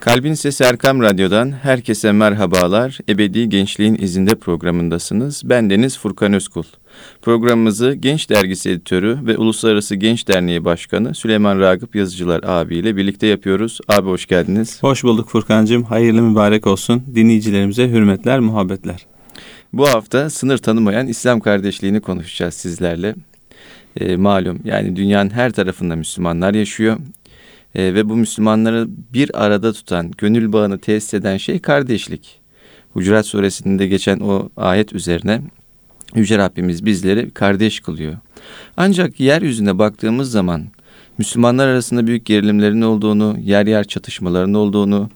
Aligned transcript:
Kalbin 0.00 0.34
Sesi 0.34 0.64
Erkam 0.64 1.02
Radyo'dan 1.02 1.52
herkese 1.52 2.12
merhabalar. 2.12 2.98
Ebedi 3.08 3.48
Gençliğin 3.48 3.94
izinde 3.94 4.34
programındasınız. 4.34 5.42
Ben 5.44 5.70
Deniz 5.70 5.98
Furkan 5.98 6.32
Özkul. 6.32 6.62
Programımızı 7.22 7.94
Genç 7.94 8.30
Dergisi 8.30 8.70
Editörü 8.70 9.18
ve 9.26 9.36
Uluslararası 9.36 9.94
Genç 9.94 10.28
Derneği 10.28 10.64
Başkanı 10.64 11.14
Süleyman 11.14 11.60
Ragıp 11.60 11.96
Yazıcılar 11.96 12.40
abiyle 12.42 12.96
birlikte 12.96 13.26
yapıyoruz. 13.26 13.78
Abi 13.88 14.08
hoş 14.08 14.26
geldiniz. 14.26 14.82
Hoş 14.82 15.04
bulduk 15.04 15.28
Furkan'cığım. 15.28 15.82
Hayırlı 15.82 16.22
mübarek 16.22 16.66
olsun. 16.66 17.02
Dinleyicilerimize 17.14 17.88
hürmetler, 17.88 18.40
muhabbetler. 18.40 19.06
Bu 19.72 19.88
hafta 19.88 20.30
sınır 20.30 20.58
tanımayan 20.58 21.06
İslam 21.06 21.40
kardeşliğini 21.40 22.00
konuşacağız 22.00 22.54
sizlerle. 22.54 23.14
E, 23.96 24.16
malum 24.16 24.60
yani 24.64 24.96
dünyanın 24.96 25.30
her 25.30 25.52
tarafında 25.52 25.96
Müslümanlar 25.96 26.54
yaşıyor 26.54 26.96
e, 27.74 27.94
ve 27.94 28.08
bu 28.08 28.16
Müslümanları 28.16 28.86
bir 28.88 29.44
arada 29.44 29.72
tutan, 29.72 30.10
gönül 30.18 30.52
bağını 30.52 30.78
tesis 30.78 31.14
eden 31.14 31.36
şey 31.36 31.58
kardeşlik. 31.58 32.40
Hucurat 32.92 33.26
suresinde 33.26 33.86
geçen 33.86 34.20
o 34.20 34.48
ayet 34.56 34.92
üzerine 34.92 35.42
Yüce 36.14 36.38
Rabbimiz 36.38 36.84
bizleri 36.84 37.30
kardeş 37.30 37.80
kılıyor. 37.80 38.16
Ancak 38.76 39.20
yeryüzüne 39.20 39.78
baktığımız 39.78 40.30
zaman 40.30 40.66
Müslümanlar 41.18 41.68
arasında 41.68 42.06
büyük 42.06 42.26
gerilimlerin 42.26 42.82
olduğunu, 42.82 43.36
yer 43.40 43.66
yer 43.66 43.84
çatışmaların 43.84 44.54
olduğunu, 44.54 45.10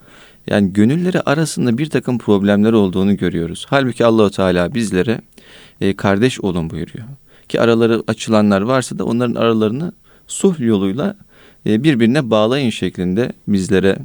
yani 0.46 0.72
gönülleri 0.72 1.20
arasında 1.20 1.78
bir 1.78 1.90
takım 1.90 2.18
problemler 2.18 2.72
olduğunu 2.72 3.16
görüyoruz. 3.16 3.66
Halbuki 3.68 4.04
Allahu 4.04 4.30
Teala 4.30 4.74
bizlere 4.74 5.20
e, 5.80 5.96
kardeş 5.96 6.40
olun 6.40 6.70
buyuruyor. 6.70 7.04
Ki 7.48 7.60
araları 7.60 8.02
açılanlar 8.06 8.60
varsa 8.60 8.98
da 8.98 9.04
onların 9.04 9.34
aralarını 9.34 9.92
sulh 10.26 10.60
yoluyla 10.60 11.16
birbirine 11.66 12.30
bağlayın 12.30 12.70
şeklinde 12.70 13.32
bizlere 13.48 13.96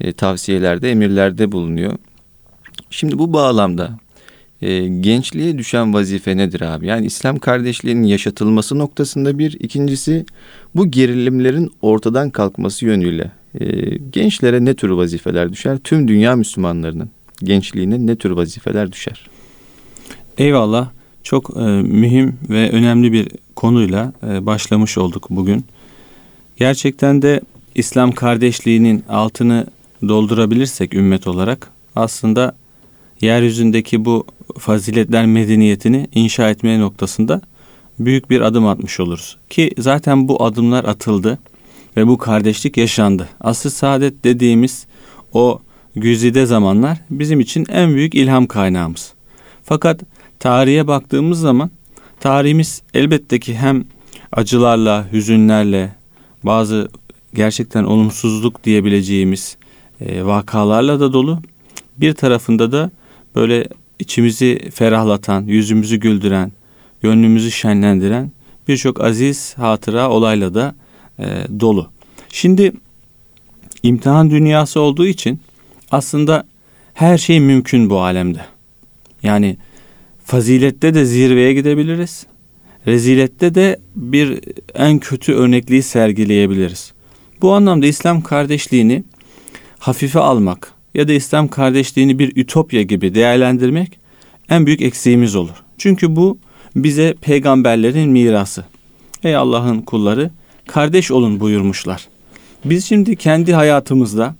e, 0.00 0.12
tavsiyelerde, 0.12 0.90
emirlerde 0.90 1.52
bulunuyor. 1.52 1.92
Şimdi 2.90 3.18
bu 3.18 3.32
bağlamda 3.32 3.98
e, 4.62 4.88
gençliğe 4.88 5.58
düşen 5.58 5.94
vazife 5.94 6.36
nedir 6.36 6.60
abi? 6.60 6.86
Yani 6.86 7.06
İslam 7.06 7.38
kardeşliğinin 7.38 8.06
yaşatılması 8.06 8.78
noktasında 8.78 9.38
bir, 9.38 9.52
ikincisi 9.60 10.26
bu 10.74 10.90
gerilimlerin 10.90 11.70
ortadan 11.82 12.30
kalkması 12.30 12.84
yönüyle 12.84 13.30
gençlere 14.10 14.64
ne 14.64 14.74
tür 14.74 14.90
vazifeler 14.90 15.52
düşer? 15.52 15.78
Tüm 15.84 16.08
dünya 16.08 16.36
Müslümanlarının 16.36 17.10
gençliğine 17.42 18.06
ne 18.06 18.16
tür 18.16 18.30
vazifeler 18.30 18.92
düşer? 18.92 19.30
Eyvallah. 20.38 20.90
Çok 21.22 21.56
e, 21.56 21.60
mühim 21.82 22.38
ve 22.48 22.70
önemli 22.70 23.12
bir 23.12 23.28
konuyla 23.56 24.12
e, 24.28 24.46
başlamış 24.46 24.98
olduk 24.98 25.26
bugün. 25.30 25.64
Gerçekten 26.56 27.22
de 27.22 27.40
İslam 27.74 28.12
kardeşliğinin 28.12 29.04
altını 29.08 29.66
doldurabilirsek 30.08 30.94
ümmet 30.94 31.26
olarak 31.26 31.70
aslında 31.96 32.56
yeryüzündeki 33.20 34.04
bu 34.04 34.26
faziletler 34.58 35.26
medeniyetini 35.26 36.08
inşa 36.14 36.50
etmeye 36.50 36.80
noktasında 36.80 37.40
büyük 37.98 38.30
bir 38.30 38.40
adım 38.40 38.66
atmış 38.66 39.00
oluruz. 39.00 39.36
Ki 39.50 39.70
zaten 39.78 40.28
bu 40.28 40.44
adımlar 40.44 40.84
atıldı 40.84 41.38
ve 41.96 42.06
bu 42.06 42.18
kardeşlik 42.18 42.76
yaşandı. 42.76 43.28
Asıl 43.40 43.70
saadet 43.70 44.24
dediğimiz 44.24 44.86
o 45.32 45.60
güzide 45.96 46.46
zamanlar 46.46 46.98
bizim 47.10 47.40
için 47.40 47.66
en 47.68 47.94
büyük 47.94 48.14
ilham 48.14 48.46
kaynağımız. 48.46 49.12
Fakat 49.64 50.00
tarihe 50.38 50.86
baktığımız 50.86 51.40
zaman 51.40 51.70
tarihimiz 52.20 52.82
elbette 52.94 53.40
ki 53.40 53.56
hem 53.56 53.84
acılarla, 54.32 55.12
hüzünlerle, 55.12 55.92
bazı 56.46 56.88
gerçekten 57.34 57.84
olumsuzluk 57.84 58.64
diyebileceğimiz 58.64 59.56
e, 60.00 60.24
vakalarla 60.24 61.00
da 61.00 61.12
dolu. 61.12 61.42
Bir 61.96 62.14
tarafında 62.14 62.72
da 62.72 62.90
böyle 63.34 63.68
içimizi 63.98 64.70
ferahlatan, 64.74 65.42
yüzümüzü 65.42 65.96
güldüren, 65.96 66.52
gönlümüzü 67.02 67.50
şenlendiren 67.50 68.32
birçok 68.68 69.00
aziz 69.00 69.54
hatıra 69.58 70.10
olayla 70.10 70.54
da 70.54 70.74
e, 71.18 71.24
dolu. 71.60 71.90
Şimdi 72.28 72.72
imtihan 73.82 74.30
dünyası 74.30 74.80
olduğu 74.80 75.06
için 75.06 75.40
aslında 75.90 76.46
her 76.94 77.18
şey 77.18 77.40
mümkün 77.40 77.90
bu 77.90 78.00
alemde. 78.00 78.40
Yani 79.22 79.56
fazilette 80.24 80.94
de 80.94 81.04
zirveye 81.04 81.54
gidebiliriz. 81.54 82.26
Rezilette 82.86 83.54
de 83.54 83.78
bir 83.96 84.40
en 84.74 84.98
kötü 84.98 85.32
örnekliği 85.32 85.82
sergileyebiliriz. 85.82 86.92
Bu 87.42 87.52
anlamda 87.52 87.86
İslam 87.86 88.22
kardeşliğini 88.22 89.04
hafife 89.78 90.20
almak 90.20 90.72
ya 90.94 91.08
da 91.08 91.12
İslam 91.12 91.48
kardeşliğini 91.48 92.18
bir 92.18 92.36
ütopya 92.36 92.82
gibi 92.82 93.14
değerlendirmek 93.14 93.98
en 94.50 94.66
büyük 94.66 94.82
eksiğimiz 94.82 95.36
olur. 95.36 95.62
Çünkü 95.78 96.16
bu 96.16 96.38
bize 96.76 97.14
peygamberlerin 97.20 98.10
mirası. 98.10 98.64
Ey 99.24 99.36
Allah'ın 99.36 99.80
kulları 99.80 100.30
kardeş 100.66 101.10
olun 101.10 101.40
buyurmuşlar. 101.40 102.08
Biz 102.64 102.84
şimdi 102.84 103.16
kendi 103.16 103.52
hayatımızda, 103.54 104.34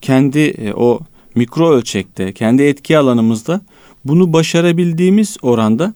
kendi 0.00 0.38
e, 0.38 0.72
o 0.72 1.00
mikro 1.34 1.70
ölçekte, 1.70 2.32
kendi 2.32 2.62
etki 2.62 2.98
alanımızda 2.98 3.60
bunu 4.04 4.32
başarabildiğimiz 4.32 5.36
oranda 5.42 5.94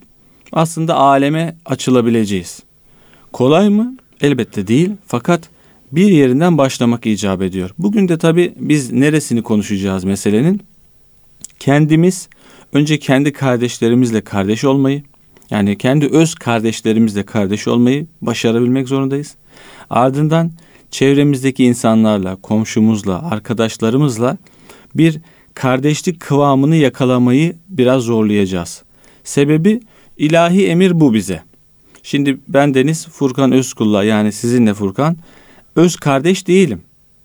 aslında 0.53 0.95
aleme 0.95 1.57
açılabileceğiz. 1.67 2.63
Kolay 3.33 3.69
mı? 3.69 3.97
Elbette 4.21 4.67
değil. 4.67 4.91
Fakat 5.07 5.49
bir 5.93 6.07
yerinden 6.09 6.59
başlamak 6.59 7.07
icap 7.07 7.43
ediyor. 7.43 7.71
Bugün 7.79 8.09
de 8.09 8.19
tabii 8.19 8.55
biz 8.57 8.93
neresini 8.93 9.43
konuşacağız 9.43 10.05
meselenin? 10.05 10.61
Kendimiz 11.59 12.29
önce 12.73 12.99
kendi 12.99 13.33
kardeşlerimizle 13.33 14.21
kardeş 14.21 14.65
olmayı, 14.65 15.03
yani 15.51 15.79
kendi 15.79 16.07
öz 16.07 16.35
kardeşlerimizle 16.35 17.23
kardeş 17.23 17.69
olmayı 17.69 18.07
başarabilmek 18.23 18.89
zorundayız. 18.89 19.35
Ardından 19.91 20.53
çevremizdeki 20.91 21.65
insanlarla, 21.65 22.37
komşumuzla, 22.37 23.31
arkadaşlarımızla 23.31 24.37
bir 24.95 25.21
kardeşlik 25.55 26.21
kıvamını 26.21 26.77
yakalamayı 26.77 27.57
biraz 27.69 28.03
zorlayacağız. 28.03 28.83
Sebebi 29.25 29.81
ilahi 30.23 30.67
emir 30.67 31.01
bu 31.01 31.15
bize. 31.15 31.43
Şimdi 32.03 32.39
ben 32.49 32.75
Deniz 32.75 33.09
Furkan 33.09 33.53
Özkul'la 33.53 34.05
yani 34.05 34.33
sizinle 34.33 34.75
Furkan 34.75 35.17
öz 35.77 35.97
kardeş 35.97 36.47
değilim 36.47 36.83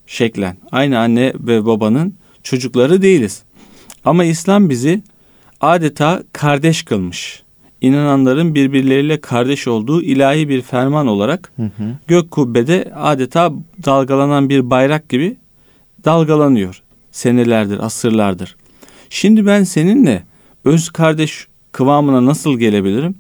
şeklen. 0.07 0.57
Aynı 0.71 0.99
anne 0.99 1.33
ve 1.39 1.65
babanın 1.65 2.15
çocukları 2.43 3.01
değiliz. 3.01 3.43
Ama 4.05 4.23
İslam 4.23 4.69
bizi 4.69 5.01
adeta 5.61 6.23
kardeş 6.33 6.83
kılmış 6.83 7.43
inananların 7.81 8.55
birbirleriyle 8.55 9.21
kardeş 9.21 9.67
olduğu 9.67 10.01
ilahi 10.01 10.49
bir 10.49 10.61
ferman 10.61 11.07
olarak 11.07 11.51
hı 11.55 11.63
hı. 11.63 11.95
gök 12.07 12.31
kubbede 12.31 12.91
adeta 12.95 13.51
dalgalanan 13.85 14.49
bir 14.49 14.69
bayrak 14.69 15.09
gibi 15.09 15.37
dalgalanıyor. 16.05 16.83
Senelerdir, 17.11 17.79
asırlardır. 17.85 18.55
Şimdi 19.09 19.45
ben 19.45 19.63
seninle 19.63 20.23
öz 20.65 20.89
kardeş 20.89 21.47
kıvamına 21.77 22.25
nasıl 22.25 22.59
gelebilirim? 22.59 23.15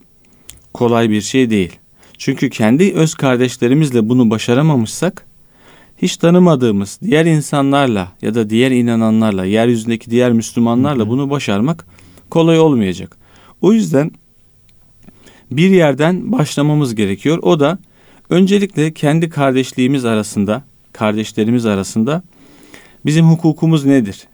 Kolay 0.73 1.09
bir 1.09 1.21
şey 1.21 1.49
değil. 1.49 1.79
Çünkü 2.17 2.49
kendi 2.49 2.93
öz 2.93 3.15
kardeşlerimizle 3.15 4.09
bunu 4.09 4.29
başaramamışsak 4.29 5.25
hiç 6.01 6.17
tanımadığımız 6.17 6.99
diğer 7.01 7.25
insanlarla 7.25 8.11
ya 8.21 8.35
da 8.35 8.49
diğer 8.49 8.71
inananlarla, 8.71 9.45
yeryüzündeki 9.45 10.11
diğer 10.11 10.31
Müslümanlarla 10.31 11.09
bunu 11.09 11.29
başarmak 11.29 11.85
kolay 12.29 12.59
olmayacak. 12.59 13.17
O 13.61 13.73
yüzden 13.73 14.11
bir 15.51 15.69
yerden 15.69 16.31
başlamamız 16.31 16.95
gerekiyor. 16.95 17.39
O 17.41 17.59
da 17.59 17.79
öncelikle 18.29 18.93
kendi 18.93 19.29
kardeşliğimiz 19.29 20.05
arasında, 20.05 20.63
kardeşlerimiz 20.93 21.65
arasında 21.65 22.23
bizim 23.05 23.25
hukukumuz 23.25 23.85
nedir? 23.85 24.27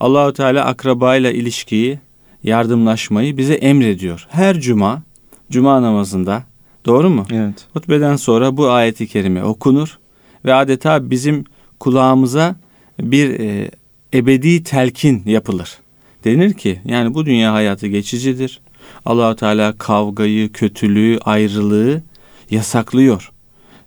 Allahu 0.00 0.32
Teala 0.32 0.64
akrabayla 0.64 1.30
ilişkiyi, 1.30 1.98
yardımlaşmayı 2.44 3.36
bize 3.36 3.54
emrediyor. 3.54 4.26
Her 4.30 4.60
cuma, 4.60 5.02
cuma 5.50 5.82
namazında 5.82 6.42
doğru 6.86 7.10
mu? 7.10 7.26
Evet. 7.32 7.66
Hutbeden 7.72 8.16
sonra 8.16 8.56
bu 8.56 8.70
ayeti 8.70 9.06
kerime 9.06 9.44
okunur 9.44 9.98
ve 10.44 10.54
adeta 10.54 11.10
bizim 11.10 11.44
kulağımıza 11.80 12.56
bir 13.00 13.40
e, 13.40 13.70
ebedi 14.14 14.62
telkin 14.62 15.22
yapılır. 15.26 15.78
Denir 16.24 16.52
ki 16.52 16.80
yani 16.84 17.14
bu 17.14 17.26
dünya 17.26 17.52
hayatı 17.52 17.86
geçicidir 17.86 18.60
allah 19.04 19.36
Teala 19.36 19.78
kavgayı, 19.78 20.52
kötülüğü, 20.52 21.18
ayrılığı 21.24 22.02
yasaklıyor. 22.50 23.32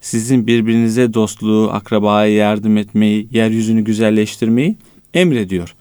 Sizin 0.01 0.47
birbirinize 0.47 1.13
dostluğu, 1.13 1.69
akrabaya 1.71 2.35
yardım 2.35 2.77
etmeyi, 2.77 3.27
yeryüzünü 3.31 3.81
güzelleştirmeyi 3.81 4.75
emrediyor. 5.13 5.75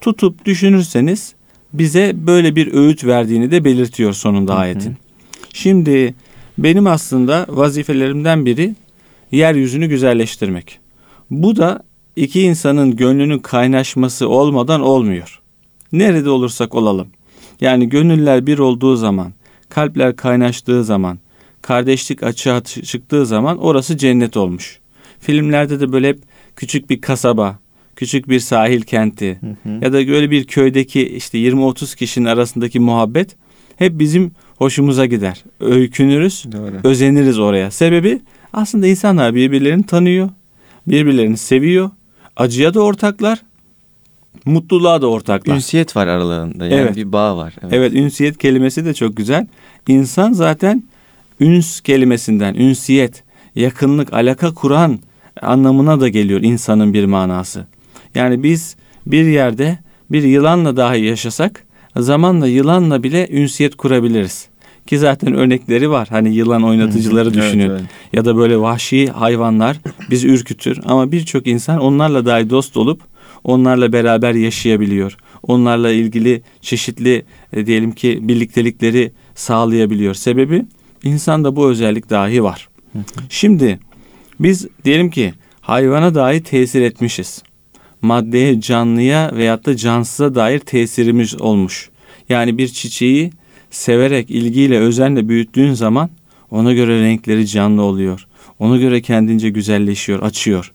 Tutup 0.00 0.44
düşünürseniz 0.44 1.33
bize 1.74 2.12
böyle 2.14 2.56
bir 2.56 2.72
öğüt 2.72 3.04
verdiğini 3.04 3.50
de 3.50 3.64
belirtiyor 3.64 4.12
sonunda 4.12 4.54
ayetin. 4.54 4.96
Şimdi 5.52 6.14
benim 6.58 6.86
aslında 6.86 7.46
vazifelerimden 7.48 8.46
biri 8.46 8.74
yeryüzünü 9.30 9.86
güzelleştirmek. 9.86 10.78
Bu 11.30 11.56
da 11.56 11.82
iki 12.16 12.42
insanın 12.42 12.96
gönlünün 12.96 13.38
kaynaşması 13.38 14.28
olmadan 14.28 14.80
olmuyor. 14.80 15.40
Nerede 15.92 16.30
olursak 16.30 16.74
olalım. 16.74 17.08
Yani 17.60 17.88
gönüller 17.88 18.46
bir 18.46 18.58
olduğu 18.58 18.96
zaman, 18.96 19.32
kalpler 19.68 20.16
kaynaştığı 20.16 20.84
zaman, 20.84 21.18
kardeşlik 21.62 22.22
açığa 22.22 22.64
çıktığı 22.64 23.26
zaman 23.26 23.58
orası 23.58 23.96
cennet 23.96 24.36
olmuş. 24.36 24.78
Filmlerde 25.20 25.80
de 25.80 25.92
böyle 25.92 26.08
hep 26.08 26.18
küçük 26.56 26.90
bir 26.90 27.00
kasaba, 27.00 27.58
küçük 27.96 28.28
bir 28.28 28.40
sahil 28.40 28.82
kenti 28.82 29.38
hı 29.40 29.70
hı. 29.70 29.84
ya 29.84 29.92
da 29.92 30.08
böyle 30.08 30.30
bir 30.30 30.44
köydeki 30.44 31.08
işte 31.08 31.38
20-30 31.38 31.96
kişinin 31.96 32.26
arasındaki 32.26 32.80
muhabbet 32.80 33.36
hep 33.76 33.98
bizim 33.98 34.32
hoşumuza 34.56 35.06
gider. 35.06 35.44
Öykünürüz, 35.60 36.44
Doğru. 36.52 36.72
özeniriz 36.84 37.38
oraya. 37.38 37.70
Sebebi 37.70 38.20
aslında 38.52 38.86
insanlar 38.86 39.34
birbirlerini 39.34 39.82
tanıyor, 39.82 40.30
birbirlerini 40.86 41.36
seviyor, 41.36 41.90
acıya 42.36 42.74
da 42.74 42.80
ortaklar, 42.80 43.42
mutluluğa 44.44 45.02
da 45.02 45.06
ortaklar. 45.06 45.54
Ünsiyet 45.54 45.96
var 45.96 46.06
aralarında 46.06 46.66
yani 46.66 46.74
evet. 46.74 46.96
bir 46.96 47.12
bağ 47.12 47.36
var. 47.36 47.54
Evet. 47.62 47.72
evet 47.72 47.92
ünsiyet 47.92 48.38
kelimesi 48.38 48.84
de 48.84 48.94
çok 48.94 49.16
güzel. 49.16 49.46
İnsan 49.88 50.32
zaten 50.32 50.84
üns 51.40 51.80
kelimesinden 51.80 52.54
ünsiyet, 52.54 53.24
yakınlık, 53.54 54.12
alaka 54.12 54.54
kuran 54.54 54.98
anlamına 55.42 56.00
da 56.00 56.08
geliyor 56.08 56.40
insanın 56.40 56.94
bir 56.94 57.04
manası. 57.04 57.66
Yani 58.14 58.42
biz 58.42 58.76
bir 59.06 59.24
yerde 59.24 59.78
bir 60.10 60.22
yılanla 60.22 60.76
dahi 60.76 61.04
yaşasak 61.04 61.64
zamanla 61.96 62.46
yılanla 62.46 63.02
bile 63.02 63.28
ünsiyet 63.30 63.76
kurabiliriz. 63.76 64.48
Ki 64.86 64.98
zaten 64.98 65.34
örnekleri 65.34 65.90
var. 65.90 66.08
Hani 66.10 66.34
yılan 66.34 66.62
oynatıcıları 66.62 67.34
düşünün. 67.34 67.70
Evet, 67.70 67.80
evet. 67.80 67.90
Ya 68.12 68.24
da 68.24 68.36
böyle 68.36 68.60
vahşi 68.60 69.06
hayvanlar 69.06 69.80
bizi 70.10 70.28
ürkütür. 70.28 70.80
Ama 70.84 71.12
birçok 71.12 71.46
insan 71.46 71.80
onlarla 71.80 72.26
dahi 72.26 72.50
dost 72.50 72.76
olup 72.76 73.00
onlarla 73.44 73.92
beraber 73.92 74.34
yaşayabiliyor. 74.34 75.16
Onlarla 75.42 75.90
ilgili 75.90 76.42
çeşitli 76.60 77.24
e, 77.52 77.66
diyelim 77.66 77.92
ki 77.92 78.18
birliktelikleri 78.22 79.12
sağlayabiliyor. 79.34 80.14
Sebebi 80.14 80.64
insanda 81.02 81.56
bu 81.56 81.68
özellik 81.68 82.10
dahi 82.10 82.42
var. 82.42 82.68
Şimdi 83.28 83.78
biz 84.40 84.66
diyelim 84.84 85.10
ki 85.10 85.34
hayvana 85.60 86.14
dahi 86.14 86.42
tesir 86.42 86.82
etmişiz. 86.82 87.42
Maddeye, 88.04 88.60
canlıya 88.60 89.30
veyahut 89.34 89.66
da 89.66 89.76
cansıza 89.76 90.34
dair 90.34 90.58
tesirimiz 90.58 91.40
olmuş. 91.40 91.90
Yani 92.28 92.58
bir 92.58 92.68
çiçeği 92.68 93.30
severek, 93.70 94.30
ilgiyle, 94.30 94.78
özenle 94.78 95.28
büyüttüğün 95.28 95.72
zaman 95.72 96.10
ona 96.50 96.72
göre 96.72 97.00
renkleri 97.00 97.46
canlı 97.46 97.82
oluyor. 97.82 98.26
Ona 98.58 98.76
göre 98.76 99.02
kendince 99.02 99.50
güzelleşiyor, 99.50 100.22
açıyor. 100.22 100.72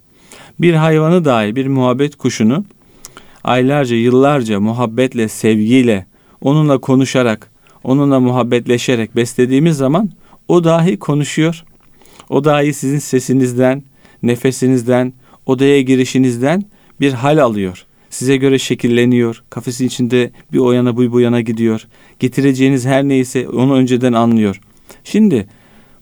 Bir 0.60 0.74
hayvanı 0.74 1.26
dahi, 1.26 1.56
bir 1.56 1.68
muhabbet 1.68 2.16
kuşunu 2.16 2.66
aylarca, 3.44 3.96
yıllarca 3.96 4.60
muhabbetle, 4.60 5.28
sevgiyle, 5.28 6.06
onunla 6.42 6.78
konuşarak, 6.78 7.52
onunla 7.84 8.20
muhabbetleşerek 8.20 9.16
beslediğimiz 9.16 9.78
zaman 9.78 10.10
o 10.48 10.64
dahi 10.64 11.00
konuşuyor. 11.00 11.64
O 12.30 12.44
dahi 12.44 12.74
sizin 12.74 13.00
sesinizden, 13.00 13.84
nefesinizden, 14.24 15.14
odaya 15.46 15.82
girişinizden 15.82 16.64
bir 17.02 17.14
hal 17.14 17.38
alıyor. 17.38 17.86
Size 18.10 18.38
göre 18.38 18.60
şekilleniyor. 18.60 19.44
Kafesin 19.50 19.88
içinde 19.88 20.32
bir 20.54 20.58
o 20.58 20.72
yana 20.72 20.98
bu 20.98 21.12
bu 21.12 21.20
yana 21.20 21.42
gidiyor. 21.42 21.88
Getireceğiniz 22.20 22.86
her 22.86 23.04
neyse 23.04 23.50
onu 23.50 23.74
önceden 23.74 24.14
anlıyor. 24.14 24.62
Şimdi 25.04 25.48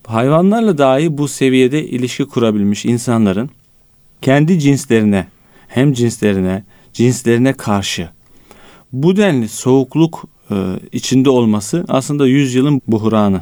hayvanlarla 0.07 0.77
dahi 0.77 1.17
bu 1.17 1.27
seviyede 1.27 1.85
ilişki 1.85 2.25
kurabilmiş 2.25 2.85
insanların 2.85 3.49
kendi 4.21 4.59
cinslerine 4.59 5.27
hem 5.67 5.93
cinslerine 5.93 6.63
cinslerine 6.93 7.53
karşı 7.53 8.09
bu 8.93 9.17
denli 9.17 9.49
soğukluk 9.49 10.23
e, 10.51 10.55
içinde 10.91 11.29
olması 11.29 11.85
aslında 11.87 12.27
yüzyılın 12.27 12.81
buhranı. 12.87 13.41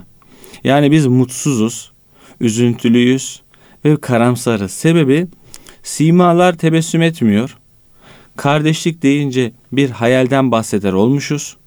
Yani 0.64 0.92
biz 0.92 1.08
mutsuzuz, 1.08 1.92
üzüntülüyüz 2.40 3.42
ve 3.86 3.98
karamsarız. 3.98 4.72
Sebebi 4.72 5.28
simalar 5.86 6.58
tebessüm 6.58 7.02
etmiyor. 7.02 7.58
Kardeşlik 8.36 9.04
deyince 9.04 9.52
bir 9.72 9.90
hayalden 9.90 10.52
bahseder 10.52 10.94
olmuşuz. 10.94 11.58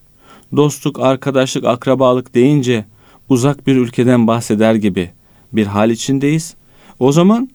Dostluk, 0.57 1.01
arkadaşlık, 1.01 1.65
akrabalık 1.65 2.35
deyince 2.35 2.85
uzak 3.29 3.67
bir 3.67 3.77
ülkeden 3.77 4.27
bahseder 4.27 4.75
gibi 4.75 5.11
bir 5.53 5.67
hal 5.67 5.91
içindeyiz. 5.91 6.55
O 6.99 7.13
zaman 7.13 7.51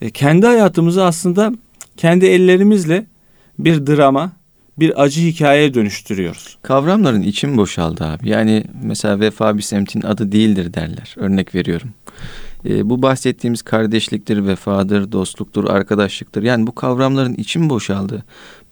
e, 0.00 0.10
kendi 0.10 0.46
hayatımızı 0.46 1.04
aslında 1.04 1.52
kendi 1.96 2.26
ellerimizle 2.26 3.06
bir 3.58 3.86
drama, 3.86 4.32
bir 4.78 5.02
acı 5.02 5.20
hikayeye 5.20 5.74
dönüştürüyoruz. 5.74 6.58
Kavramların 6.62 7.22
için 7.22 7.56
boşaldı 7.56 8.04
abi. 8.04 8.28
Yani 8.28 8.64
mesela 8.82 9.20
vefa 9.20 9.56
bir 9.56 9.62
semtin 9.62 10.02
adı 10.02 10.32
değildir 10.32 10.74
derler. 10.74 11.14
Örnek 11.16 11.54
veriyorum. 11.54 11.90
E, 12.64 12.90
bu 12.90 13.02
bahsettiğimiz 13.02 13.62
kardeşliktir, 13.62 14.46
vefadır, 14.46 15.12
dostluktur, 15.12 15.64
arkadaşlıktır. 15.64 16.42
Yani 16.42 16.66
bu 16.66 16.74
kavramların 16.74 17.34
için 17.34 17.70
boşaldı. 17.70 18.24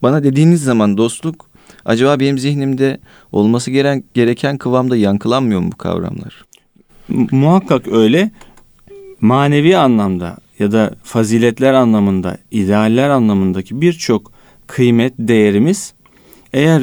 Bana 0.02 0.24
dediğiniz 0.24 0.62
zaman 0.62 0.96
dostluk 0.96 1.46
acaba 1.84 2.20
benim 2.20 2.38
zihnimde 2.38 3.00
olması 3.32 3.70
gereken, 3.70 4.04
gereken 4.14 4.58
kıvamda 4.58 4.96
yankılanmıyor 4.96 5.60
mu 5.60 5.72
bu 5.72 5.76
kavramlar? 5.76 6.44
Muhakkak 7.30 7.88
öyle. 7.88 8.30
Manevi 9.20 9.76
anlamda 9.76 10.36
ya 10.58 10.72
da 10.72 10.94
faziletler 11.02 11.72
anlamında, 11.72 12.38
idealler 12.50 13.08
anlamındaki 13.08 13.80
birçok 13.80 14.32
kıymet, 14.66 15.14
değerimiz 15.18 15.94
eğer 16.52 16.82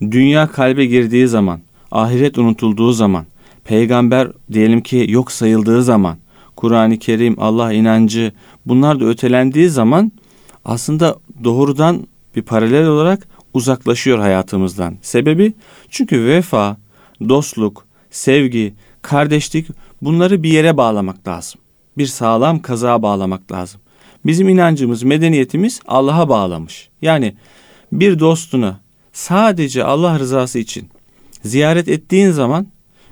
dünya 0.00 0.46
kalbe 0.46 0.86
girdiği 0.86 1.28
zaman, 1.28 1.60
ahiret 1.90 2.38
unutulduğu 2.38 2.92
zaman, 2.92 3.26
peygamber 3.64 4.28
diyelim 4.52 4.80
ki 4.80 5.06
yok 5.08 5.32
sayıldığı 5.32 5.82
zaman, 5.82 6.16
Kur'an-ı 6.56 6.98
Kerim, 6.98 7.36
Allah 7.38 7.72
inancı 7.72 8.32
bunlar 8.66 9.00
da 9.00 9.04
ötelendiği 9.04 9.68
zaman 9.68 10.12
aslında 10.64 11.16
doğrudan 11.44 12.06
bir 12.36 12.42
paralel 12.42 12.86
olarak 12.86 13.28
uzaklaşıyor 13.54 14.18
hayatımızdan. 14.18 14.96
Sebebi 15.02 15.52
çünkü 15.90 16.24
vefa, 16.24 16.76
dostluk, 17.28 17.86
sevgi, 18.10 18.74
kardeşlik 19.02 19.66
bunları 20.02 20.42
bir 20.42 20.50
yere 20.50 20.76
bağlamak 20.76 21.28
lazım. 21.28 21.60
Bir 21.98 22.06
sağlam 22.06 22.62
kazağa 22.62 23.02
bağlamak 23.02 23.52
lazım. 23.52 23.80
Bizim 24.26 24.48
inancımız, 24.48 25.02
medeniyetimiz 25.02 25.80
Allah'a 25.86 26.28
bağlamış. 26.28 26.88
Yani 27.02 27.34
bir 27.92 28.18
dostunu 28.18 28.76
sadece 29.12 29.84
Allah 29.84 30.18
rızası 30.18 30.58
için 30.58 30.88
ziyaret 31.42 31.88
ettiğin 31.88 32.30
zaman 32.30 32.66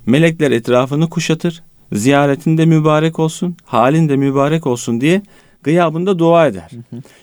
melekler 0.06 0.50
etrafını 0.50 1.10
kuşatır. 1.10 1.62
Ziyaretinde 1.92 2.66
mübarek 2.66 3.18
olsun, 3.18 3.56
halinde 3.64 4.16
mübarek 4.16 4.66
olsun 4.66 5.00
diye 5.00 5.22
gıyabında 5.62 6.18
dua 6.18 6.46
eder. 6.46 6.70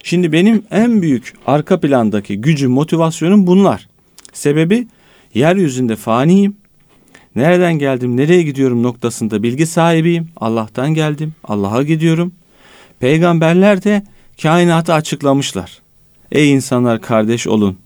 Şimdi 0.04 0.32
benim 0.32 0.64
en 0.72 1.02
büyük 1.02 1.34
arka 1.46 1.80
plandaki 1.80 2.42
gücüm, 2.42 2.72
motivasyonum 2.72 3.48
bunlar. 3.48 3.88
Sebebi 4.34 4.88
yeryüzünde 5.34 5.96
faniyim. 5.96 6.56
Nereden 7.36 7.74
geldim, 7.74 8.18
nereye 8.18 8.42
gidiyorum 8.42 8.84
noktasında 8.84 9.44
bilgi 9.44 9.66
sahibiyim. 9.66 10.30
Allah'tan 10.38 10.94
geldim, 10.94 11.34
Allah'a 11.44 11.84
gidiyorum. 11.84 12.34
Peygamberler 13.00 13.84
de 13.84 14.04
kainatı 14.42 14.94
açıklamışlar. 14.94 15.82
Ey 16.32 16.52
insanlar 16.52 17.02
kardeş 17.02 17.48
olun. 17.48 17.78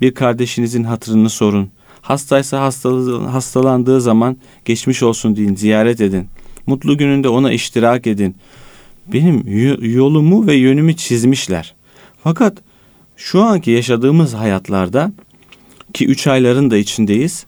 Bir 0.00 0.14
kardeşinizin 0.14 0.84
hatırını 0.84 1.30
sorun. 1.30 1.70
Hastaysa 2.02 2.62
hastalandığı 3.32 4.00
zaman 4.00 4.36
geçmiş 4.64 5.02
olsun 5.02 5.36
deyin, 5.36 5.54
ziyaret 5.54 6.00
edin. 6.00 6.26
Mutlu 6.66 6.98
gününde 6.98 7.28
ona 7.28 7.52
iştirak 7.52 8.06
edin. 8.06 8.36
Benim 9.06 9.44
yolumu 9.96 10.46
ve 10.46 10.54
yönümü 10.54 10.96
çizmişler. 10.96 11.74
Fakat 12.24 12.58
şu 13.16 13.42
anki 13.42 13.70
yaşadığımız 13.70 14.34
hayatlarda 14.34 15.12
ki 15.94 16.06
üç 16.06 16.26
ayların 16.26 16.70
da 16.70 16.76
içindeyiz. 16.76 17.46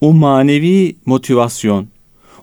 O 0.00 0.12
manevi 0.12 0.96
motivasyon, 1.06 1.86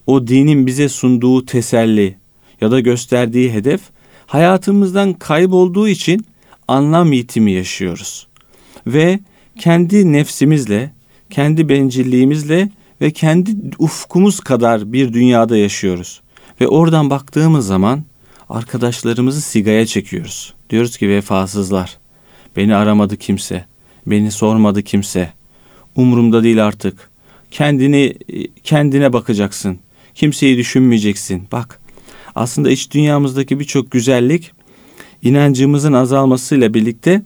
o 0.08 0.28
dinin 0.28 0.68
bize 0.68 0.90
sunduğu 0.90 1.46
teselli 1.46 2.18
ya 2.62 2.72
da 2.72 2.80
gösterdiği 2.80 3.54
hedef 3.54 3.82
hayatımızdan 4.28 5.14
kaybolduğu 5.14 5.88
için 5.88 6.26
anlam 6.68 7.14
yitimi 7.14 7.52
yaşıyoruz. 7.52 8.28
Ve 8.88 9.20
kendi 9.60 10.14
nefsimizle, 10.14 10.92
kendi 11.30 11.70
bencilliğimizle 11.70 12.70
ve 13.02 13.12
kendi 13.12 13.52
ufkumuz 13.80 14.40
kadar 14.40 14.94
bir 14.94 15.14
dünyada 15.14 15.58
yaşıyoruz. 15.58 16.22
Ve 16.62 16.68
oradan 16.68 17.10
baktığımız 17.10 17.68
zaman 17.68 18.04
arkadaşlarımızı 18.50 19.42
sigaya 19.42 19.86
çekiyoruz. 19.86 20.54
Diyoruz 20.70 20.98
ki 20.98 21.10
vefasızlar. 21.10 21.98
Beni 22.56 22.76
aramadı 22.76 23.18
kimse. 23.18 23.66
Beni 24.08 24.32
sormadı 24.32 24.84
kimse. 24.84 25.34
Umurumda 25.96 26.44
değil 26.44 26.66
artık. 26.66 27.10
Kendini 27.52 28.16
kendine 28.64 29.14
bakacaksın. 29.14 29.80
Kimseyi 30.16 30.58
düşünmeyeceksin. 30.58 31.48
Bak 31.52 31.80
aslında 32.36 32.72
iç 32.72 32.92
dünyamızdaki 32.92 33.60
birçok 33.60 33.92
güzellik 33.92 34.52
inancımızın 35.22 35.94
azalmasıyla 35.94 36.74
birlikte 36.74 37.22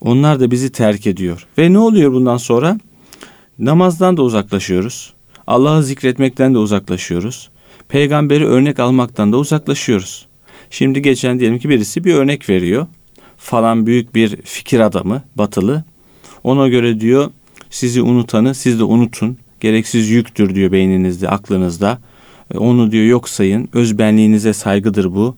onlar 0.00 0.40
da 0.40 0.50
bizi 0.50 0.72
terk 0.72 1.06
ediyor. 1.06 1.46
Ve 1.58 1.72
ne 1.72 1.78
oluyor 1.78 2.12
bundan 2.12 2.36
sonra? 2.36 2.78
Namazdan 3.58 4.16
da 4.16 4.22
uzaklaşıyoruz. 4.22 5.12
Allah'ı 5.46 5.82
zikretmekten 5.82 6.54
de 6.54 6.58
uzaklaşıyoruz. 6.58 7.50
Peygamberi 7.88 8.46
örnek 8.46 8.78
almaktan 8.78 9.32
da 9.32 9.36
uzaklaşıyoruz. 9.36 10.26
Şimdi 10.70 11.02
geçen 11.02 11.40
diyelim 11.40 11.58
ki 11.58 11.68
birisi 11.68 12.04
bir 12.04 12.14
örnek 12.14 12.48
veriyor. 12.48 12.86
Falan 13.36 13.86
büyük 13.86 14.14
bir 14.14 14.36
fikir 14.36 14.80
adamı, 14.80 15.22
batılı. 15.36 15.84
Ona 16.44 16.68
göre 16.68 17.00
diyor 17.00 17.30
sizi 17.70 18.02
unutanı 18.02 18.54
siz 18.54 18.78
de 18.78 18.84
unutun. 18.84 19.38
Gereksiz 19.60 20.08
yüktür 20.08 20.54
diyor 20.54 20.72
beyninizde, 20.72 21.28
aklınızda. 21.28 21.98
E, 22.54 22.58
onu 22.58 22.92
diyor 22.92 23.04
yok 23.04 23.28
sayın. 23.28 23.68
Özbenliğinize 23.72 24.52
saygıdır 24.52 25.14
bu. 25.14 25.36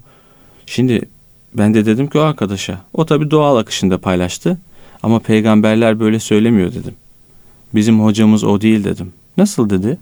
Şimdi 0.67 1.09
ben 1.55 1.75
de 1.75 1.87
dedim 1.87 2.07
ki 2.07 2.19
o 2.19 2.21
arkadaşa. 2.21 2.81
O 2.95 3.07
tabi 3.07 3.31
doğal 3.31 3.57
akışında 3.57 3.99
paylaştı. 3.99 4.59
Ama 5.03 5.19
peygamberler 5.19 6.01
böyle 6.01 6.21
söylemiyor 6.21 6.75
dedim. 6.75 6.95
Bizim 7.75 8.01
hocamız 8.01 8.45
o 8.45 8.61
değil 8.61 8.85
dedim. 8.85 9.13
Nasıl 9.37 9.71
dedi? 9.71 9.99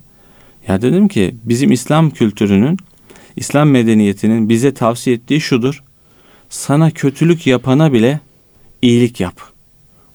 Ya 0.69 0.83
dedim 0.83 1.09
ki 1.09 1.35
bizim 1.45 1.73
İslam 1.73 2.11
kültürünün, 2.11 2.77
İslam 3.37 3.71
medeniyetinin 3.71 4.49
bize 4.49 4.75
tavsiye 4.75 5.17
ettiği 5.17 5.41
şudur. 5.41 5.83
Sana 6.51 6.91
kötülük 6.91 7.47
yapana 7.47 7.93
bile 7.93 8.21
iyilik 8.83 9.21
yap. 9.21 9.41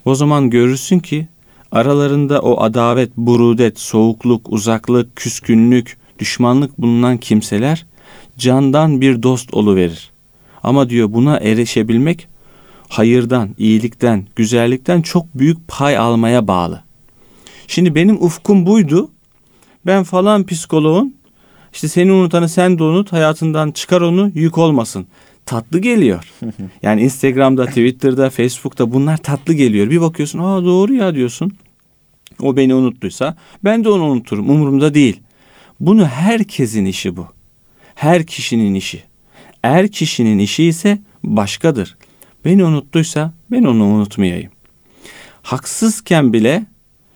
O 0.05 0.15
zaman 0.15 0.49
görürsün 0.49 0.99
ki 0.99 1.27
aralarında 1.71 2.41
o 2.41 2.61
adavet, 2.61 3.17
burudet, 3.17 3.79
soğukluk, 3.79 4.53
uzaklık, 4.53 5.15
küskünlük, 5.15 5.97
düşmanlık 6.19 6.77
bulunan 6.77 7.17
kimseler 7.17 7.85
candan 8.37 9.01
bir 9.01 9.23
dost 9.23 9.53
verir. 9.53 10.14
Ama 10.65 10.89
diyor 10.89 11.13
buna 11.13 11.37
erişebilmek 11.37 12.27
hayırdan, 12.89 13.49
iyilikten, 13.57 14.27
güzellikten 14.35 15.01
çok 15.01 15.25
büyük 15.35 15.67
pay 15.67 15.97
almaya 15.97 16.47
bağlı. 16.47 16.83
Şimdi 17.67 17.95
benim 17.95 18.23
ufkum 18.23 18.65
buydu. 18.65 19.11
Ben 19.85 20.03
falan 20.03 20.45
psikoloğun 20.45 21.15
işte 21.73 21.87
seni 21.87 22.11
unutanı 22.11 22.49
sen 22.49 22.79
de 22.79 22.83
unut 22.83 23.13
hayatından 23.13 23.71
çıkar 23.71 24.01
onu 24.01 24.31
yük 24.35 24.57
olmasın. 24.57 25.07
Tatlı 25.45 25.79
geliyor. 25.79 26.31
Yani 26.83 27.01
Instagram'da, 27.01 27.65
Twitter'da, 27.65 28.29
Facebook'ta 28.29 28.93
bunlar 28.93 29.17
tatlı 29.17 29.53
geliyor. 29.53 29.89
Bir 29.89 30.01
bakıyorsun 30.01 30.39
aa 30.39 30.65
doğru 30.65 30.93
ya 30.93 31.15
diyorsun. 31.15 31.51
O 32.41 32.57
beni 32.57 32.75
unuttuysa 32.75 33.35
ben 33.63 33.83
de 33.83 33.89
onu 33.89 34.03
unuturum. 34.03 34.49
Umurumda 34.49 34.93
değil. 34.93 35.19
Bunu 35.79 36.05
herkesin 36.05 36.85
işi 36.85 37.17
bu. 37.17 37.27
Her 37.95 38.25
kişinin 38.25 38.73
işi. 38.73 39.03
Eğer 39.65 39.87
kişinin 39.87 40.39
işi 40.39 40.63
ise 40.63 40.99
başkadır. 41.23 41.97
Beni 42.45 42.63
unuttuysa 42.65 43.33
ben 43.51 43.63
onu 43.63 43.83
unutmayayım. 43.83 44.51
Haksızken 45.41 46.33
bile 46.33 46.65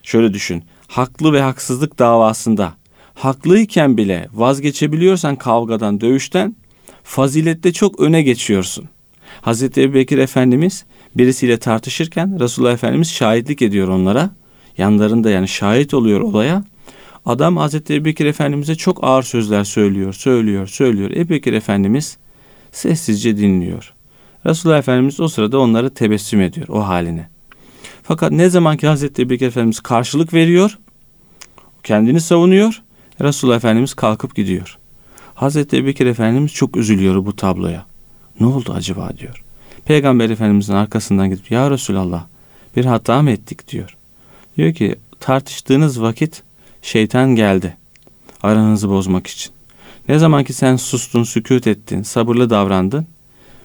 şöyle 0.02 0.34
düşün. 0.34 0.64
Haklı 0.86 1.32
ve 1.32 1.40
haksızlık 1.40 1.98
davasında 1.98 2.72
haklıyken 3.14 3.96
bile 3.96 4.28
vazgeçebiliyorsan 4.32 5.36
kavgadan, 5.36 6.00
dövüşten 6.00 6.56
fazilette 7.04 7.72
çok 7.72 8.00
öne 8.00 8.22
geçiyorsun. 8.22 8.88
Hazreti 9.40 9.82
Ebubekir 9.82 10.18
Efendimiz 10.18 10.84
birisiyle 11.16 11.58
tartışırken 11.58 12.40
Resulullah 12.40 12.72
Efendimiz 12.72 13.10
şahitlik 13.10 13.62
ediyor 13.62 13.88
onlara. 13.88 14.30
Yanlarında 14.78 15.30
yani 15.30 15.48
şahit 15.48 15.94
oluyor 15.94 16.20
olaya. 16.20 16.64
Adam 17.26 17.56
Hazreti 17.56 17.94
Ebubekir 17.94 18.26
Efendimiz'e 18.26 18.74
çok 18.74 19.04
ağır 19.04 19.22
sözler 19.22 19.64
söylüyor, 19.64 20.12
söylüyor, 20.12 20.66
söylüyor. 20.66 21.10
Ebubekir 21.10 21.52
Efendimiz 21.52 22.18
sessizce 22.72 23.36
dinliyor. 23.36 23.94
Resulullah 24.46 24.78
Efendimiz 24.78 25.20
o 25.20 25.28
sırada 25.28 25.58
onları 25.58 25.90
tebessüm 25.94 26.40
ediyor 26.40 26.68
o 26.68 26.86
haline. 26.86 27.28
Fakat 28.02 28.32
ne 28.32 28.50
zaman 28.50 28.76
ki 28.76 28.86
Hazreti 28.86 29.22
Ebubekir 29.22 29.46
Efendimiz 29.46 29.80
karşılık 29.80 30.34
veriyor, 30.34 30.78
kendini 31.82 32.20
savunuyor, 32.20 32.82
Resulullah 33.20 33.56
Efendimiz 33.56 33.94
kalkıp 33.94 34.36
gidiyor. 34.36 34.78
Hazreti 35.34 35.76
Ebubekir 35.76 36.06
Efendimiz 36.06 36.52
çok 36.52 36.76
üzülüyor 36.76 37.26
bu 37.26 37.36
tabloya. 37.36 37.86
Ne 38.40 38.46
oldu 38.46 38.72
acaba 38.72 39.10
diyor. 39.18 39.44
Peygamber 39.84 40.30
Efendimizin 40.30 40.74
arkasından 40.74 41.30
gidip 41.30 41.50
ya 41.50 41.70
Resulallah 41.70 42.24
bir 42.76 42.84
hata 42.84 43.22
mı 43.22 43.30
ettik 43.30 43.68
diyor. 43.68 43.96
Diyor 44.56 44.74
ki 44.74 44.96
tartıştığınız 45.20 46.02
vakit 46.02 46.42
şeytan 46.82 47.36
geldi 47.36 47.76
aranızı 48.42 48.88
bozmak 48.90 49.26
için. 49.26 49.52
Ne 50.10 50.18
zaman 50.18 50.44
ki 50.44 50.52
sen 50.52 50.76
sustun, 50.76 51.24
sükut 51.24 51.66
ettin, 51.66 52.02
sabırlı 52.02 52.50
davrandın, 52.50 53.06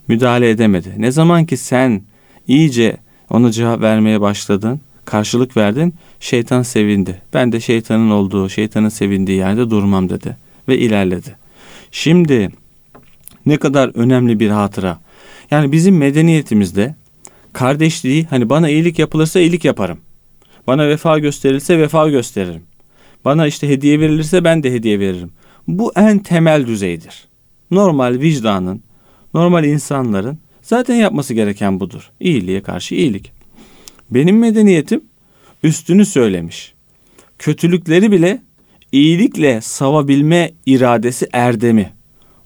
müdahale 0.08 0.50
edemedi. 0.50 0.94
Ne 0.98 1.12
zaman 1.12 1.46
ki 1.46 1.58
sen 1.58 2.02
iyice 2.48 2.98
ona 3.30 3.52
cevap 3.52 3.82
vermeye 3.82 4.22
başladın, 4.22 4.82
karşılık 5.06 5.58
verdin, 5.58 5.94
şeytan 6.20 6.62
sevindi. 6.62 7.22
Ben 7.34 7.52
de 7.52 7.60
şeytanın 7.60 8.12
olduğu, 8.12 8.50
şeytanın 8.50 8.90
sevindiği 8.90 9.38
yerde 9.38 9.70
durmam 9.70 10.10
dedi 10.10 10.38
ve 10.68 10.78
ilerledi. 10.78 11.36
Şimdi 11.92 12.50
ne 13.46 13.58
kadar 13.58 13.92
önemli 13.96 14.40
bir 14.40 14.50
hatıra. 14.50 15.00
Yani 15.52 15.72
bizim 15.72 15.98
medeniyetimizde 15.98 16.96
kardeşliği 17.54 18.26
hani 18.26 18.50
bana 18.50 18.70
iyilik 18.70 19.00
yapılırsa 19.00 19.40
iyilik 19.40 19.66
yaparım. 19.66 19.98
Bana 20.68 20.88
vefa 20.88 21.20
gösterilse 21.20 21.80
vefa 21.80 22.10
gösteririm. 22.10 22.64
Bana 23.26 23.48
işte 23.48 23.70
hediye 23.70 24.00
verilirse 24.00 24.44
ben 24.44 24.64
de 24.64 24.74
hediye 24.74 25.00
veririm. 25.00 25.32
Bu 25.68 25.92
en 25.96 26.20
temel 26.20 26.68
düzeydir. 26.68 27.28
Normal 27.72 28.20
vicdanın, 28.20 28.84
normal 29.34 29.66
insanların 29.66 30.38
zaten 30.62 30.96
yapması 30.96 31.34
gereken 31.34 31.80
budur. 31.80 32.12
İyiliğe 32.20 32.62
karşı 32.62 32.96
iyilik. 32.96 33.32
Benim 34.10 34.40
medeniyetim 34.40 35.02
üstünü 35.64 36.06
söylemiş. 36.06 36.74
Kötülükleri 37.40 38.12
bile 38.12 38.42
iyilikle 38.92 39.62
savabilme 39.62 40.52
iradesi 40.66 41.28
erdemi. 41.34 41.94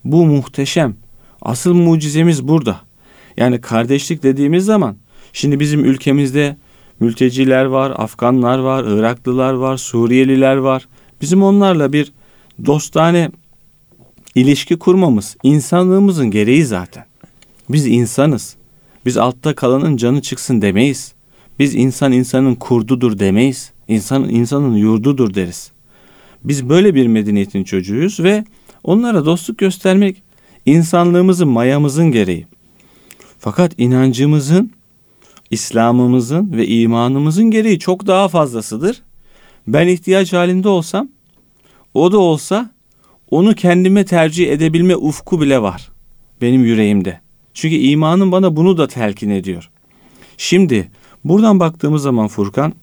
Bu 0.03 0.25
muhteşem. 0.25 0.95
Asıl 1.41 1.73
mucizemiz 1.73 2.47
burada. 2.47 2.79
Yani 3.37 3.61
kardeşlik 3.61 4.23
dediğimiz 4.23 4.65
zaman 4.65 4.97
şimdi 5.33 5.59
bizim 5.59 5.85
ülkemizde 5.85 6.57
mülteciler 6.99 7.65
var, 7.65 7.93
Afganlar 7.95 8.59
var, 8.59 8.83
Iraklılar 8.83 9.53
var, 9.53 9.77
Suriyeliler 9.77 10.55
var. 10.55 10.87
Bizim 11.21 11.43
onlarla 11.43 11.93
bir 11.93 12.11
dostane 12.65 13.31
ilişki 14.35 14.79
kurmamız 14.79 15.37
insanlığımızın 15.43 16.31
gereği 16.31 16.65
zaten. 16.65 17.05
Biz 17.69 17.87
insanız. 17.87 18.55
Biz 19.05 19.17
altta 19.17 19.55
kalanın 19.55 19.97
canı 19.97 20.21
çıksın 20.21 20.61
demeyiz. 20.61 21.13
Biz 21.59 21.75
insan 21.75 22.11
insanın 22.11 22.55
kurdudur 22.55 23.19
demeyiz. 23.19 23.71
İnsan 23.87 24.29
insanın 24.29 24.75
yurdudur 24.75 25.33
deriz. 25.33 25.71
Biz 26.43 26.69
böyle 26.69 26.95
bir 26.95 27.07
medeniyetin 27.07 27.63
çocuğuyuz 27.63 28.19
ve 28.19 28.45
onlara 28.83 29.25
dostluk 29.25 29.57
göstermek 29.57 30.23
insanlığımızın 30.65 31.47
mayamızın 31.47 32.11
gereği. 32.11 32.47
Fakat 33.39 33.73
inancımızın, 33.77 34.71
İslam'ımızın 35.51 36.51
ve 36.51 36.67
imanımızın 36.67 37.51
gereği 37.51 37.79
çok 37.79 38.07
daha 38.07 38.27
fazlasıdır. 38.27 39.01
Ben 39.67 39.87
ihtiyaç 39.87 40.33
halinde 40.33 40.69
olsam, 40.69 41.09
o 41.93 42.11
da 42.11 42.17
olsa 42.17 42.69
onu 43.31 43.55
kendime 43.55 44.05
tercih 44.05 44.51
edebilme 44.51 44.95
ufku 44.95 45.41
bile 45.41 45.61
var 45.61 45.89
benim 46.41 46.65
yüreğimde. 46.65 47.19
Çünkü 47.53 47.75
imanım 47.75 48.31
bana 48.31 48.55
bunu 48.55 48.77
da 48.77 48.87
telkin 48.87 49.29
ediyor. 49.29 49.69
Şimdi 50.37 50.91
buradan 51.23 51.59
baktığımız 51.59 52.01
zaman 52.01 52.27
Furkan, 52.27 52.73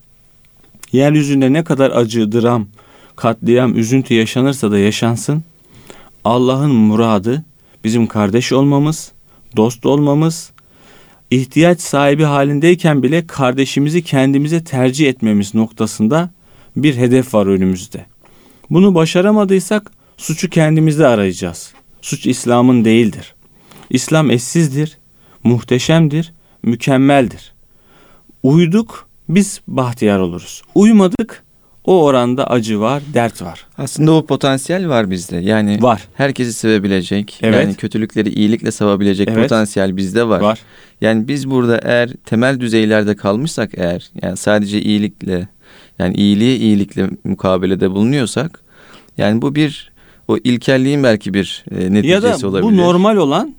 yeryüzünde 0.92 1.52
ne 1.52 1.64
kadar 1.64 1.90
acı, 1.90 2.32
dram, 2.32 2.66
katliam, 3.16 3.78
üzüntü 3.78 4.14
yaşanırsa 4.14 4.70
da 4.70 4.78
yaşansın, 4.78 5.42
Allah'ın 6.24 6.74
muradı 6.74 7.44
bizim 7.84 8.06
kardeş 8.06 8.52
olmamız, 8.52 9.12
dost 9.56 9.86
olmamız, 9.86 10.52
ihtiyaç 11.30 11.80
sahibi 11.80 12.24
halindeyken 12.24 13.02
bile 13.02 13.26
kardeşimizi 13.26 14.02
kendimize 14.02 14.64
tercih 14.64 15.08
etmemiz 15.08 15.54
noktasında 15.54 16.30
bir 16.76 16.96
hedef 16.96 17.34
var 17.34 17.46
önümüzde. 17.46 18.06
Bunu 18.70 18.94
başaramadıysak 18.94 19.90
suçu 20.16 20.50
kendimizde 20.50 21.06
arayacağız. 21.06 21.72
Suç 22.02 22.26
İslam'ın 22.26 22.84
değildir. 22.84 23.34
İslam 23.90 24.30
eşsizdir, 24.30 24.98
muhteşemdir, 25.44 26.32
mükemmeldir. 26.62 27.54
Uyduk 28.42 29.08
biz 29.28 29.60
bahtiyar 29.68 30.18
oluruz. 30.18 30.62
Uymadık 30.74 31.42
o 31.84 32.04
oranda 32.04 32.50
acı 32.50 32.80
var, 32.80 33.02
dert 33.14 33.42
var. 33.42 33.66
Aslında 33.78 34.12
o 34.12 34.26
potansiyel 34.26 34.88
var 34.88 35.10
bizde. 35.10 35.36
Yani 35.36 35.82
var. 35.82 36.02
Herkesi 36.14 36.52
sevebilecek, 36.52 37.38
evet. 37.42 37.64
yani 37.64 37.74
kötülükleri 37.74 38.28
iyilikle 38.28 38.72
sevebilecek 38.72 39.28
evet. 39.28 39.42
potansiyel 39.42 39.96
bizde 39.96 40.28
var. 40.28 40.40
Var. 40.40 40.58
Yani 41.00 41.28
biz 41.28 41.50
burada 41.50 41.78
eğer 41.78 42.10
temel 42.24 42.60
düzeylerde 42.60 43.16
kalmışsak 43.16 43.70
eğer, 43.76 44.10
yani 44.22 44.36
sadece 44.36 44.82
iyilikle, 44.82 45.48
yani 45.98 46.14
iyiliğe 46.14 46.56
iyilikle 46.56 47.10
mukabelede 47.24 47.90
bulunuyorsak, 47.90 48.60
yani 49.18 49.42
bu 49.42 49.54
bir 49.54 49.92
o 50.28 50.36
ilkelliğin 50.36 51.02
belki 51.02 51.34
bir 51.34 51.64
e, 51.70 51.92
neticesi 51.92 52.08
ya 52.08 52.22
da 52.22 52.48
olabilir. 52.48 52.62
bu 52.62 52.76
normal 52.76 53.16
olan 53.16 53.54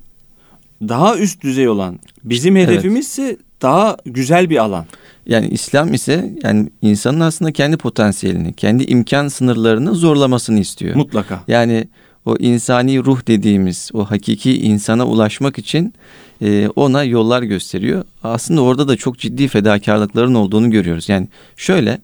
daha 0.82 1.16
üst 1.16 1.42
düzey 1.42 1.68
olan. 1.68 1.98
Bizim 2.24 2.56
Evet. 2.56 2.68
hedefimizse 2.68 3.36
daha 3.62 3.96
güzel 4.06 4.50
bir 4.50 4.56
alan. 4.56 4.84
Yani 5.26 5.48
İslam 5.48 5.94
ise 5.94 6.34
yani 6.42 6.68
insanın 6.82 7.20
aslında 7.20 7.52
kendi 7.52 7.76
potansiyelini, 7.76 8.52
kendi 8.52 8.84
imkan 8.84 9.28
sınırlarını 9.28 9.94
zorlamasını 9.94 10.60
istiyor. 10.60 10.96
Mutlaka. 10.96 11.44
Yani 11.48 11.88
o 12.26 12.36
insani 12.36 13.04
ruh 13.04 13.26
dediğimiz 13.26 13.90
o 13.92 14.04
hakiki 14.04 14.60
insana 14.60 15.06
ulaşmak 15.06 15.58
için 15.58 15.94
e, 16.42 16.68
ona 16.76 17.04
yollar 17.04 17.42
gösteriyor. 17.42 18.04
Aslında 18.22 18.62
orada 18.62 18.88
da 18.88 18.96
çok 18.96 19.18
ciddi 19.18 19.48
fedakarlıkların 19.48 20.34
olduğunu 20.34 20.70
görüyoruz. 20.70 21.08
Yani 21.08 21.28
şöyle 21.56 21.98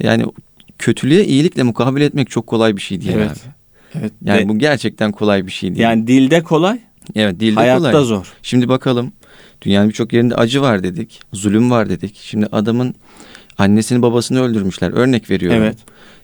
yani 0.00 0.24
kötülüğe 0.78 1.24
iyilikle 1.24 1.62
mukabele 1.62 2.04
etmek 2.04 2.30
çok 2.30 2.46
kolay 2.46 2.76
bir 2.76 2.80
şey 2.80 3.00
değil 3.00 3.12
Evet. 3.16 3.30
abi. 3.30 3.38
Evet. 4.00 4.12
Yani 4.24 4.40
Ve- 4.44 4.48
bu 4.48 4.58
gerçekten 4.58 5.12
kolay 5.12 5.46
bir 5.46 5.52
şey 5.52 5.70
değil. 5.70 5.80
yani 5.80 6.06
dilde 6.06 6.42
kolay, 6.42 6.78
evet 7.14 7.40
dilde 7.40 7.54
hayatta 7.54 7.90
kolay. 7.92 8.04
zor. 8.04 8.32
Şimdi 8.42 8.68
bakalım 8.68 9.12
dünyanın 9.62 9.88
birçok 9.88 10.12
yerinde 10.12 10.34
acı 10.34 10.62
var 10.62 10.82
dedik, 10.82 11.20
zulüm 11.32 11.70
var 11.70 11.88
dedik. 11.88 12.16
Şimdi 12.22 12.46
adamın 12.52 12.94
annesini 13.58 14.02
babasını 14.02 14.42
öldürmüşler. 14.42 14.90
Örnek 14.90 15.30
veriyorum. 15.30 15.58
Evet. 15.62 15.76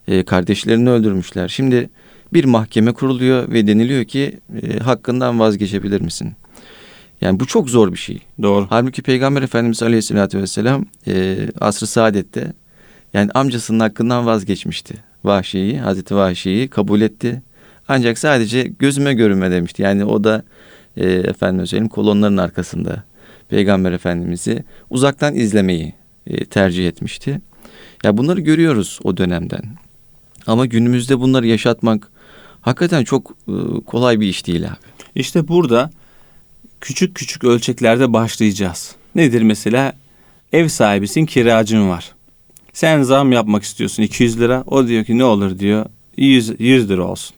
e, 0.09 0.23
kardeşlerini 0.25 0.91
öldürmüşler. 0.91 1.49
Şimdi 1.49 1.91
bir 2.33 2.45
mahkeme 2.45 2.93
kuruluyor 2.93 3.52
ve 3.52 3.67
deniliyor 3.67 4.05
ki 4.05 4.38
e, 4.62 4.79
hakkından 4.79 5.38
vazgeçebilir 5.41 6.00
misin? 6.00 6.33
Yani 7.21 7.41
bu 7.41 7.47
çok 7.47 7.71
zor 7.71 7.93
bir 7.93 7.99
şey. 7.99 8.19
Doğru. 8.43 8.67
Halbuki 8.71 9.02
Peygamber 9.02 9.43
Efendimiz 9.43 9.83
Aleyhisselatü 9.83 10.38
Vesselam 10.38 10.85
e, 11.07 11.37
asr-ı 11.61 11.87
saadette 11.87 12.52
yani 13.14 13.31
amcasının 13.35 13.81
hakkından 13.81 14.26
vazgeçmişti. 14.26 14.95
Vahşiyi, 15.25 15.78
Hazreti 15.78 16.16
Vahşi'yi 16.16 16.69
kabul 16.69 17.00
etti. 17.00 17.42
Ancak 17.88 18.19
sadece 18.19 18.62
gözüme 18.62 19.14
görünme 19.14 19.50
demişti. 19.50 19.83
Yani 19.83 20.04
o 20.04 20.25
da 20.25 20.42
e, 20.97 21.07
efendim 21.12 21.66
söyleyeyim 21.66 21.88
kolonların 21.88 22.37
arkasında 22.37 23.02
Peygamber 23.49 23.92
Efendimiz'i 23.92 24.64
uzaktan 24.90 25.35
izlemeyi 25.35 25.95
e, 26.26 26.45
tercih 26.45 26.88
etmişti. 26.88 27.40
Ya 28.04 28.16
bunları 28.16 28.40
görüyoruz 28.40 28.99
o 29.04 29.16
dönemden. 29.16 29.62
Ama 30.47 30.66
günümüzde 30.66 31.21
bunları 31.21 31.47
yaşatmak 31.47 32.11
hakikaten 32.61 33.04
çok 33.04 33.31
e, 33.49 33.54
kolay 33.87 34.21
bir 34.21 34.26
iş 34.26 34.47
değil 34.47 34.66
abi. 34.69 34.76
İşte 35.14 35.49
burada 35.49 35.90
küçük 36.81 37.14
küçük 37.14 37.45
ölçeklerde 37.45 38.12
başlayacağız. 38.12 38.95
Nedir 39.14 39.42
mesela? 39.42 39.92
Ev 40.52 40.69
sahibisin, 40.69 41.26
kiracın 41.26 41.88
var. 41.88 42.14
Sen 42.73 43.02
zam 43.02 43.33
yapmak 43.33 43.62
istiyorsun 43.62 44.02
200 44.02 44.41
lira. 44.41 44.64
O 44.67 44.87
diyor 44.87 45.05
ki 45.05 45.19
ne 45.19 45.25
olur 45.25 45.59
diyor 45.59 45.87
100, 46.17 46.61
100 46.61 46.88
lira 46.88 47.02
olsun. 47.02 47.37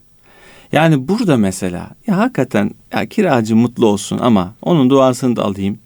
Yani 0.72 1.08
burada 1.08 1.36
mesela 1.36 1.90
ya 2.06 2.18
hakikaten 2.18 2.70
ya 2.92 3.06
kiracı 3.06 3.56
mutlu 3.56 3.86
olsun 3.86 4.18
ama 4.18 4.54
onun 4.62 4.90
duasını 4.90 5.36
da 5.36 5.44
alayım. 5.44 5.78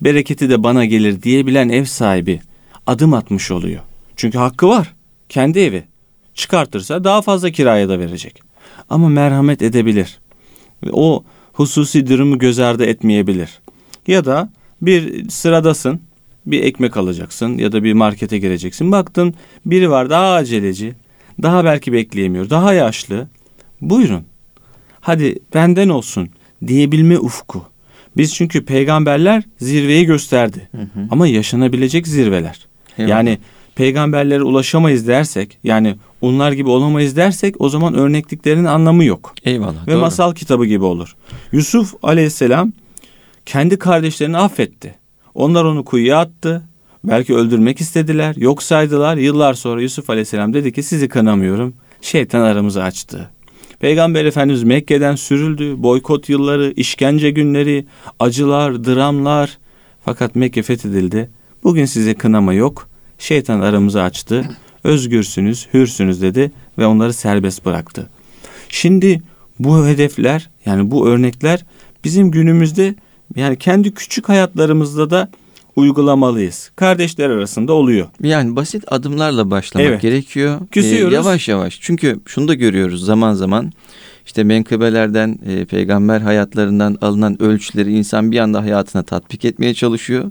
Bereketi 0.00 0.50
de 0.50 0.62
bana 0.62 0.84
gelir 0.84 1.22
diyebilen 1.22 1.68
ev 1.68 1.84
sahibi 1.84 2.40
adım 2.86 3.14
atmış 3.14 3.50
oluyor. 3.50 3.80
Çünkü 4.16 4.38
hakkı 4.38 4.68
var. 4.68 4.94
Kendi 5.28 5.58
evi. 5.58 5.84
Çıkartırsa 6.34 7.04
daha 7.04 7.22
fazla 7.22 7.50
kiraya 7.50 7.88
da 7.88 7.98
verecek. 7.98 8.42
Ama 8.90 9.08
merhamet 9.08 9.62
edebilir. 9.62 10.18
O 10.92 11.24
hususi 11.52 12.06
durumu 12.06 12.38
göz 12.38 12.58
ardı 12.58 12.84
etmeyebilir. 12.84 13.60
Ya 14.06 14.24
da 14.24 14.50
bir 14.82 15.28
sıradasın, 15.28 16.00
bir 16.46 16.62
ekmek 16.62 16.96
alacaksın 16.96 17.58
ya 17.58 17.72
da 17.72 17.84
bir 17.84 17.92
markete 17.92 18.38
gireceksin. 18.38 18.92
Baktın 18.92 19.34
biri 19.66 19.90
var 19.90 20.10
daha 20.10 20.32
aceleci, 20.32 20.94
daha 21.42 21.64
belki 21.64 21.92
bekleyemiyor, 21.92 22.50
daha 22.50 22.72
yaşlı. 22.72 23.28
Buyurun. 23.80 24.22
Hadi 25.00 25.38
benden 25.54 25.88
olsun 25.88 26.28
diyebilme 26.66 27.18
ufku. 27.18 27.64
Biz 28.16 28.34
çünkü 28.34 28.64
peygamberler 28.64 29.42
zirveyi 29.60 30.06
gösterdi. 30.06 30.68
Ama 31.10 31.26
yaşanabilecek 31.26 32.06
zirveler. 32.08 32.66
Eyvallah. 32.98 33.10
Yani 33.10 33.38
peygamberlere 33.74 34.42
ulaşamayız 34.42 35.08
dersek, 35.08 35.58
yani 35.64 35.96
onlar 36.20 36.52
gibi 36.52 36.68
olamayız 36.68 37.16
dersek 37.16 37.60
o 37.60 37.68
zaman 37.68 37.94
örnekliklerin 37.94 38.64
anlamı 38.64 39.04
yok 39.04 39.34
Eyvallah. 39.44 39.86
ve 39.86 39.92
doğru. 39.92 40.00
masal 40.00 40.34
kitabı 40.34 40.66
gibi 40.66 40.84
olur. 40.84 41.16
Yusuf 41.52 41.94
aleyhisselam 42.02 42.72
kendi 43.46 43.78
kardeşlerini 43.78 44.38
affetti. 44.38 44.94
Onlar 45.34 45.64
onu 45.64 45.84
kuyuya 45.84 46.18
attı. 46.18 46.62
Belki 47.04 47.34
öldürmek 47.34 47.80
istediler, 47.80 48.36
yok 48.36 48.62
saydılar. 48.62 49.16
Yıllar 49.16 49.54
sonra 49.54 49.82
Yusuf 49.82 50.10
aleyhisselam 50.10 50.54
dedi 50.54 50.72
ki 50.72 50.82
sizi 50.82 51.08
kınamıyorum. 51.08 51.74
Şeytan 52.00 52.40
aramızı 52.40 52.82
açtı. 52.82 53.30
Peygamber 53.80 54.24
Efendimiz 54.24 54.62
Mekke'den 54.62 55.14
sürüldü. 55.14 55.82
Boykot 55.82 56.28
yılları, 56.28 56.72
işkence 56.76 57.30
günleri, 57.30 57.86
acılar, 58.18 58.84
dramlar. 58.84 59.58
Fakat 60.04 60.36
Mekke 60.36 60.62
fethedildi. 60.62 61.30
Bugün 61.64 61.84
size 61.84 62.14
kınama 62.14 62.54
yok. 62.54 62.88
Şeytan 63.18 63.60
aramızı 63.60 64.02
açtı. 64.02 64.44
Özgürsünüz, 64.84 65.68
hürsünüz 65.74 66.22
dedi 66.22 66.52
ve 66.78 66.86
onları 66.86 67.12
serbest 67.12 67.64
bıraktı. 67.64 68.10
Şimdi 68.68 69.22
bu 69.58 69.86
hedefler 69.86 70.50
yani 70.66 70.90
bu 70.90 71.08
örnekler 71.08 71.64
bizim 72.04 72.30
günümüzde 72.30 72.94
yani 73.36 73.58
kendi 73.58 73.94
küçük 73.94 74.28
hayatlarımızda 74.28 75.10
da 75.10 75.28
uygulamalıyız. 75.76 76.70
Kardeşler 76.76 77.30
arasında 77.30 77.72
oluyor. 77.72 78.06
Yani 78.22 78.56
basit 78.56 78.84
adımlarla 78.92 79.50
başlamak 79.50 79.88
Evet. 79.88 80.02
gerekiyor. 80.02 80.60
Küsüyoruz. 80.70 81.12
Ee, 81.12 81.16
yavaş 81.16 81.48
yavaş. 81.48 81.78
Çünkü 81.80 82.20
şunu 82.26 82.48
da 82.48 82.54
görüyoruz 82.54 83.04
zaman 83.04 83.34
zaman. 83.34 83.72
İşte 84.26 84.44
menkıbelerden, 84.44 85.38
e, 85.46 85.64
peygamber 85.64 86.20
hayatlarından 86.20 86.98
alınan 87.00 87.42
ölçüleri 87.42 87.92
insan 87.92 88.32
bir 88.32 88.38
anda 88.38 88.62
hayatına 88.62 89.02
tatbik 89.02 89.44
etmeye 89.44 89.74
çalışıyor. 89.74 90.30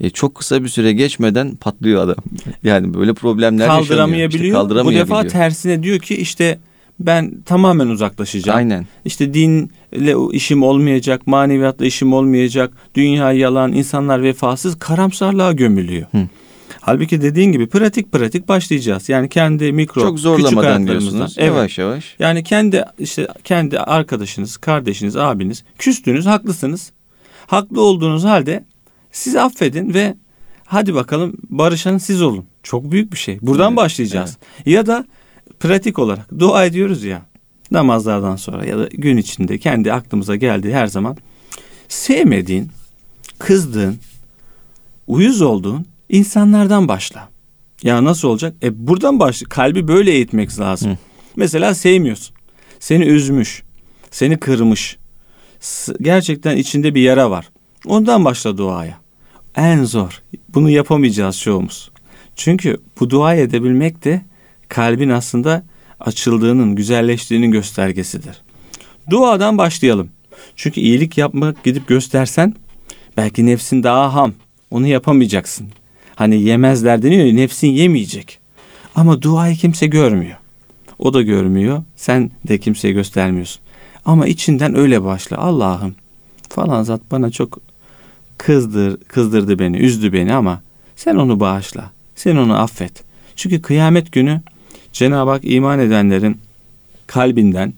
E, 0.00 0.10
çok 0.10 0.34
kısa 0.34 0.64
bir 0.64 0.68
süre 0.68 0.92
geçmeden 0.92 1.56
patlıyor 1.56 2.02
adam. 2.02 2.16
Yani 2.62 2.94
böyle 2.94 3.14
problemler 3.14 3.64
yaşanıyor. 3.64 3.82
İşte 3.82 3.94
kaldıramayabiliyor. 3.94 4.54
bu 4.54 4.58
kaldıramayabiliyor. 4.58 5.06
defa 5.06 5.26
tersine 5.28 5.82
diyor 5.82 5.98
ki 5.98 6.16
işte 6.16 6.58
ben 7.00 7.42
tamamen 7.46 7.86
uzaklaşacağım. 7.86 8.58
Aynen. 8.58 8.86
İşte 9.04 9.34
dinle 9.34 10.14
işim 10.32 10.62
olmayacak, 10.62 11.26
maneviyatla 11.26 11.86
işim 11.86 12.12
olmayacak, 12.12 12.72
dünya 12.94 13.32
yalan, 13.32 13.72
insanlar 13.72 14.22
vefasız, 14.22 14.78
karamsarlığa 14.78 15.52
gömülüyor. 15.52 16.06
Hı. 16.12 16.18
Halbuki 16.80 17.22
dediğin 17.22 17.52
gibi 17.52 17.66
pratik 17.68 18.12
pratik 18.12 18.48
başlayacağız. 18.48 19.08
Yani 19.08 19.28
kendi 19.28 19.72
mikro, 19.72 20.00
Çok 20.00 20.10
küçük 20.10 20.22
zorlamadan 20.22 20.62
hayatlarımızdan. 20.66 20.88
diyorsunuz. 20.88 21.34
Evet. 21.38 21.48
Yavaş 21.56 21.78
yavaş. 21.78 22.16
Yani 22.18 22.44
kendi 22.44 22.84
işte 22.98 23.28
kendi 23.44 23.78
arkadaşınız, 23.80 24.56
kardeşiniz, 24.56 25.16
abiniz 25.16 25.64
küstünüz, 25.78 26.26
haklısınız. 26.26 26.92
Haklı 27.46 27.80
olduğunuz 27.80 28.24
halde 28.24 28.64
sizi 29.12 29.40
affedin 29.40 29.94
ve 29.94 30.14
hadi 30.64 30.94
bakalım 30.94 31.32
barışan 31.50 31.98
siz 31.98 32.22
olun. 32.22 32.44
Çok 32.62 32.90
büyük 32.92 33.12
bir 33.12 33.18
şey. 33.18 33.38
Buradan 33.42 33.68
Evet, 33.68 33.76
başlayacağız. 33.76 34.38
Ya 34.66 34.86
da 34.86 35.04
pratik 35.60 35.98
olarak 35.98 36.38
dua 36.38 36.64
ediyoruz 36.64 37.04
ya 37.04 37.22
namazlardan 37.70 38.36
sonra 38.36 38.64
ya 38.64 38.78
da 38.78 38.88
gün 38.92 39.16
içinde 39.16 39.58
kendi 39.58 39.92
aklımıza 39.92 40.36
geldiği 40.36 40.74
her 40.74 40.86
zaman 40.86 41.16
sevmediğin, 41.88 42.70
kızdığın, 43.38 43.98
uyuz 45.06 45.42
olduğun 45.42 45.86
insanlardan 46.08 46.88
başla. 46.88 47.28
Ya 47.82 48.04
nasıl 48.04 48.28
olacak? 48.28 48.54
E 48.62 48.86
buradan 48.86 49.20
başla. 49.20 49.48
Kalbi 49.48 49.88
böyle 49.88 50.10
eğitmek 50.10 50.60
lazım. 50.60 50.90
Hı. 50.90 50.96
Mesela 51.36 51.74
sevmiyorsun. 51.74 52.36
Seni 52.80 53.04
üzmüş, 53.04 53.62
seni 54.10 54.38
kırmış. 54.38 54.98
Gerçekten 56.00 56.56
içinde 56.56 56.94
bir 56.94 57.00
yara 57.00 57.30
var. 57.30 57.48
Ondan 57.86 58.24
başla 58.24 58.58
duaya. 58.58 58.98
En 59.56 59.84
zor. 59.84 60.22
Bunu 60.48 60.70
yapamayacağız 60.70 61.40
çoğumuz. 61.40 61.90
Çünkü 62.36 62.76
bu 63.00 63.10
dua 63.10 63.34
edebilmek 63.34 64.04
de 64.04 64.22
kalbin 64.68 65.08
aslında 65.08 65.62
açıldığının, 66.00 66.74
güzelleştiğinin 66.74 67.50
göstergesidir. 67.50 68.42
Duadan 69.10 69.58
başlayalım. 69.58 70.10
Çünkü 70.56 70.80
iyilik 70.80 71.18
yapmak 71.18 71.64
gidip 71.64 71.88
göstersen 71.88 72.54
belki 73.16 73.46
nefsin 73.46 73.82
daha 73.82 74.14
ham. 74.14 74.32
Onu 74.70 74.86
yapamayacaksın. 74.86 75.68
Hani 76.14 76.42
yemezler 76.42 77.02
deniyor 77.02 77.24
ya 77.24 77.34
nefsin 77.34 77.68
yemeyecek. 77.68 78.38
Ama 78.94 79.22
duayı 79.22 79.56
kimse 79.56 79.86
görmüyor. 79.86 80.36
O 80.98 81.14
da 81.14 81.22
görmüyor. 81.22 81.82
Sen 81.96 82.30
de 82.48 82.58
kimseye 82.58 82.92
göstermiyorsun. 82.92 83.62
Ama 84.04 84.26
içinden 84.26 84.76
öyle 84.76 85.04
başla. 85.04 85.38
Allah'ım 85.38 85.94
falan 86.48 86.82
zat 86.82 87.00
bana 87.10 87.30
çok 87.30 87.58
kızdır, 88.38 88.96
kızdırdı 88.96 89.58
beni, 89.58 89.76
üzdü 89.76 90.12
beni 90.12 90.34
ama 90.34 90.62
sen 90.96 91.16
onu 91.16 91.40
bağışla. 91.40 91.90
Sen 92.14 92.36
onu 92.36 92.58
affet. 92.58 93.04
Çünkü 93.36 93.62
kıyamet 93.62 94.12
günü 94.12 94.40
Cenab-ı 94.92 95.30
Hak 95.30 95.40
iman 95.44 95.78
edenlerin 95.78 96.38
kalbinden 97.06 97.72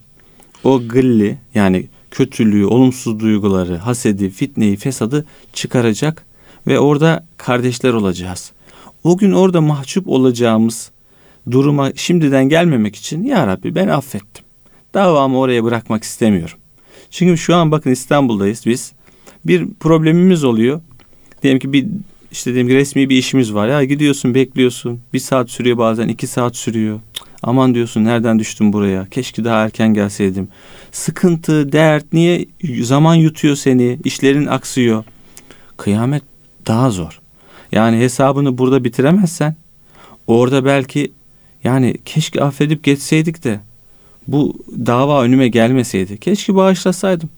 o 0.64 0.88
gılli 0.88 1.38
yani 1.55 1.87
kötülüğü, 2.11 2.66
olumsuz 2.66 3.20
duyguları, 3.20 3.77
hasedi, 3.77 4.31
fitneyi, 4.31 4.77
fesadı 4.77 5.27
çıkaracak 5.53 6.25
ve 6.66 6.79
orada 6.79 7.27
kardeşler 7.37 7.92
olacağız. 7.92 8.53
O 9.05 9.16
gün 9.16 9.33
orada 9.33 9.61
mahcup 9.61 10.09
olacağımız 10.09 10.90
duruma 11.51 11.92
şimdiden 11.94 12.49
gelmemek 12.49 12.96
için 12.96 13.25
ya 13.25 13.46
Rabbi 13.46 13.75
ben 13.75 13.88
affettim. 13.88 14.44
Davamı 14.94 15.38
oraya 15.38 15.64
bırakmak 15.64 16.05
istemiyorum. 16.05 16.59
Çünkü 17.11 17.38
şu 17.38 17.57
an 17.57 17.70
bakın 17.70 17.90
İstanbul'dayız 17.90 18.62
biz. 18.66 18.92
Bir 19.44 19.66
problemimiz 19.81 20.44
oluyor. 20.44 20.81
Diyelim 21.42 21.59
ki 21.59 21.73
bir 21.73 21.87
işte 22.32 22.54
diyelim 22.54 22.74
resmi 22.74 23.08
bir 23.10 23.16
işimiz 23.16 23.54
var. 23.54 23.68
Ya 23.68 23.84
gidiyorsun 23.84 24.34
bekliyorsun. 24.34 25.00
Bir 25.12 25.18
saat 25.18 25.50
sürüyor 25.50 25.78
bazen 25.78 26.08
iki 26.08 26.26
saat 26.26 26.56
sürüyor. 26.56 27.00
Aman 27.42 27.74
diyorsun 27.74 28.04
nereden 28.04 28.38
düştüm 28.38 28.72
buraya? 28.72 29.06
Keşke 29.10 29.44
daha 29.44 29.64
erken 29.64 29.94
gelseydim. 29.94 30.48
Sıkıntı, 30.92 31.72
dert 31.72 32.12
niye 32.12 32.46
zaman 32.82 33.14
yutuyor 33.14 33.56
seni? 33.56 33.98
işlerin 34.04 34.46
aksıyor. 34.46 35.04
Kıyamet 35.76 36.22
daha 36.66 36.90
zor. 36.90 37.20
Yani 37.72 37.98
hesabını 37.98 38.58
burada 38.58 38.84
bitiremezsen 38.84 39.56
orada 40.26 40.64
belki 40.64 41.12
yani 41.64 41.94
keşke 42.04 42.42
affedip 42.42 42.84
geçseydik 42.84 43.44
de 43.44 43.60
bu 44.28 44.54
dava 44.86 45.22
önüme 45.22 45.48
gelmeseydi. 45.48 46.18
Keşke 46.18 46.54
bağışlasaydım. 46.54 47.30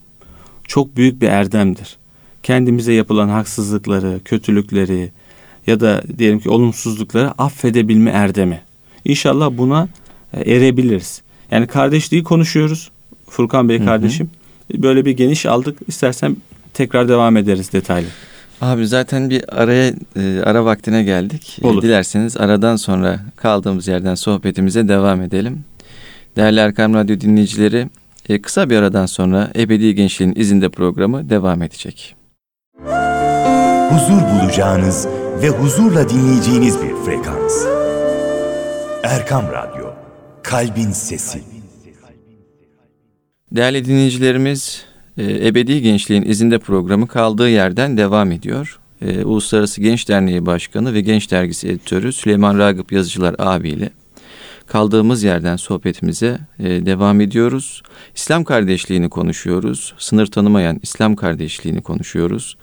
Çok 0.65 0.97
büyük 0.97 1.23
bir 1.23 1.29
erdemdir. 1.29 1.99
Kendimize 2.43 2.93
yapılan 2.93 3.29
haksızlıkları, 3.29 4.21
kötülükleri 4.25 5.11
ya 5.67 5.81
da 5.81 6.03
diyelim 6.19 6.41
ki 6.41 6.51
olumsuzlukları 6.51 7.31
affedebilme 7.31 8.11
erdemi. 8.11 8.61
İnşallah 9.05 9.51
buna 9.53 9.89
e, 10.33 10.55
erebiliriz. 10.55 11.23
Yani 11.51 11.67
kardeşliği 11.67 12.23
konuşuyoruz. 12.23 12.91
Furkan 13.29 13.69
Bey 13.69 13.85
kardeşim. 13.85 14.31
Hı 14.73 14.79
hı. 14.79 14.83
Böyle 14.83 15.05
bir 15.05 15.11
geniş 15.11 15.47
aldık. 15.47 15.79
İstersen 15.89 16.37
tekrar 16.75 17.09
devam 17.09 17.37
ederiz 17.37 17.73
detaylı. 17.73 18.07
Abi 18.61 18.87
zaten 18.87 19.31
bir 19.31 19.63
araya 19.63 19.95
e, 20.17 20.43
ara 20.45 20.65
vaktine 20.65 21.03
geldik. 21.03 21.59
E, 21.63 21.67
Olur. 21.67 21.83
Dilerseniz 21.83 22.37
aradan 22.37 22.77
sonra 22.77 23.21
kaldığımız 23.37 23.89
yerden 23.89 24.15
sohbetimize 24.15 24.89
devam 24.89 25.23
edelim. 25.23 25.65
Değerli 26.37 26.61
Erkam 26.61 26.95
Radyo 26.95 27.21
dinleyicileri, 27.21 27.89
kısa 28.43 28.71
bir 28.71 28.77
aradan 28.77 29.07
sonra 29.07 29.51
Ebedi 29.57 29.95
Gençliğin 29.95 30.35
izinde 30.37 30.69
programı 30.69 31.31
devam 31.31 31.63
edecek. 31.63 32.15
Huzur 33.93 34.23
bulacağınız 34.23 35.09
ve 35.43 35.49
huzurla 35.49 36.09
dinleyeceğiniz 36.09 36.83
bir 36.83 36.95
frekans. 36.95 37.67
Erkam 39.03 39.45
Radyo, 39.53 39.87
Kalbin 40.43 40.91
Sesi. 40.91 41.41
Değerli 43.53 43.85
dinleyicilerimiz, 43.85 44.85
e, 45.19 45.49
Ebedi 45.49 45.83
Gençliğin 45.83 46.23
izinde 46.23 46.59
programı 46.59 47.09
kaldığı 47.09 47.49
yerden 47.51 47.97
devam 47.97 48.33
ediyor. 48.33 48.81
E, 49.03 49.25
Uluslararası 49.25 49.81
Genç 49.81 50.09
Derneği 50.09 50.47
Başkanı 50.47 50.95
ve 50.95 51.01
Genç 51.01 51.31
Dergisi 51.31 51.69
Editörü 51.69 52.13
Süleyman 52.13 52.59
Ragıp 52.59 52.93
Yazıcılar 52.93 53.37
abiyle 53.39 53.91
kaldığımız 54.73 55.23
yerden 55.23 55.57
sohbetimize 55.57 56.39
e, 56.59 56.87
devam 56.87 57.21
ediyoruz. 57.21 57.83
İslam 58.15 58.45
kardeşliğini 58.45 59.09
konuşuyoruz. 59.09 59.95
Sınır 59.99 60.27
tanımayan 60.27 60.79
İslam 60.83 61.17
kardeşliğini 61.17 61.81
konuşuyoruz. 61.83 62.57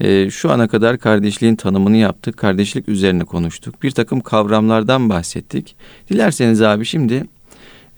E, 0.00 0.30
şu 0.30 0.50
ana 0.50 0.68
kadar 0.68 0.98
kardeşliğin 0.98 1.56
tanımını 1.56 1.96
yaptık. 1.96 2.36
Kardeşlik 2.36 2.88
üzerine 2.88 3.24
konuştuk. 3.24 3.82
Bir 3.82 3.90
takım 3.90 4.20
kavramlardan 4.20 5.08
bahsettik. 5.08 5.76
Dilerseniz 6.10 6.62
abi 6.62 6.84
şimdi 6.84 7.24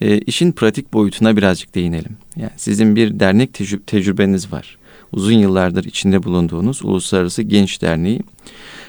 e, 0.01 0.19
işin 0.19 0.53
pratik 0.53 0.93
boyutuna 0.93 1.37
birazcık 1.37 1.75
değinelim. 1.75 2.17
Yani 2.37 2.53
sizin 2.57 2.97
bir 2.97 3.21
dernek 3.21 3.51
tecrü- 3.55 3.83
tecrübeniz 3.87 4.53
var. 4.53 4.79
Uzun 5.13 5.39
yıllardır 5.39 5.85
içinde 5.85 6.23
bulunduğunuz 6.23 6.85
Uluslararası 6.85 7.43
Genç 7.43 7.83
Derneği. 7.83 8.21